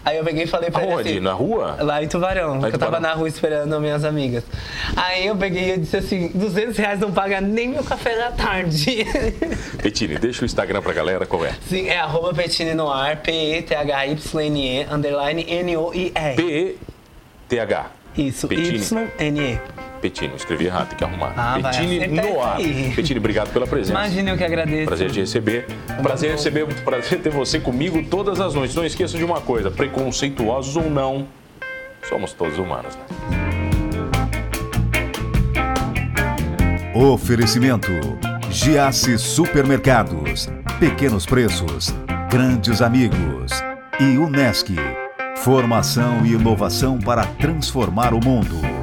Aí 0.10 0.17
eu 0.17 0.24
peguei 0.24 0.45
e 0.45 0.48
falei 0.48 0.72
pra 0.72 0.82
Aonde? 0.82 1.02
ele 1.02 1.10
assim, 1.10 1.19
Na 1.19 1.34
rua? 1.34 1.78
Lá 1.80 2.04
em 2.04 2.08
Tubarão, 2.08 2.60
que 2.60 2.65
eu 2.76 2.80
tava 2.80 3.00
na 3.00 3.13
rua 3.13 3.28
esperando 3.28 3.72
as 3.76 3.80
minhas 3.80 4.04
amigas. 4.04 4.43
Aí 4.95 5.28
eu 5.28 5.36
peguei 5.36 5.76
e 5.76 5.78
disse 5.78 5.98
assim, 5.98 6.30
200 6.34 6.76
reais 6.78 7.00
não 7.00 7.12
paga 7.12 7.39
nem 7.39 7.67
meu 7.67 7.84
café 7.84 8.17
da 8.17 8.32
tarde. 8.32 9.06
Petini, 9.84 10.17
deixa 10.17 10.41
o 10.41 10.45
Instagram 10.45 10.82
pra 10.82 10.93
galera, 10.93 11.28
qual 11.28 11.45
é? 11.45 11.54
Sim, 11.67 11.88
é 11.88 12.00
arroba 12.00 12.34
Petine 12.34 12.74
no 12.74 12.91
ar, 12.91 13.17
P-E-T-H-Y-N-E, 13.17 14.88
underline 14.91 15.45
N-O-I-R. 15.48 16.36
P-E-T-H. 16.36 17.86
Isso. 18.17 18.52
Y-N-E. 18.52 19.88
Petini, 20.02 20.34
escrevi 20.36 20.66
errado, 20.66 20.90
tem 20.90 20.98
que 20.98 21.04
arrumar. 21.04 21.34
Ah, 21.36 21.60
Petini 21.62 22.08
no 22.08 22.42
ar. 22.42 22.58
aí. 22.58 22.92
Petini, 22.96 23.20
obrigado 23.20 23.52
pela 23.52 23.68
presença. 23.68 23.92
Imagina 23.92 24.32
eu 24.32 24.38
que 24.38 24.44
agradeço. 24.44 24.86
Prazer 24.86 25.10
de 25.10 25.20
receber. 25.20 25.68
Prazer 26.02 26.32
receber, 26.32 26.66
prazer 26.84 27.20
ter 27.22 27.30
você 27.30 27.60
comigo 27.60 28.02
todas 28.06 28.40
as 28.40 28.54
noites. 28.54 28.76
Não 28.76 28.86
esqueça 28.86 29.18
de 29.18 29.24
uma 29.24 29.42
coisa, 29.42 29.70
preconceituosos 29.70 30.76
ou 30.76 30.90
não, 30.90 31.28
somos 32.08 32.34
todos 32.34 32.58
humanos, 32.58 32.96
né? 32.96 33.04
Oferecimento: 36.96 37.92
Giasse 38.50 39.18
Supermercados, 39.18 40.50
Pequenos 40.80 41.26
Preços, 41.26 41.94
Grandes 42.30 42.82
Amigos 42.82 43.52
e 44.00 44.18
Unesc. 44.18 44.74
Formação 45.38 46.26
e 46.26 46.34
inovação 46.34 47.00
para 47.00 47.24
transformar 47.26 48.14
o 48.14 48.20
mundo. 48.20 48.79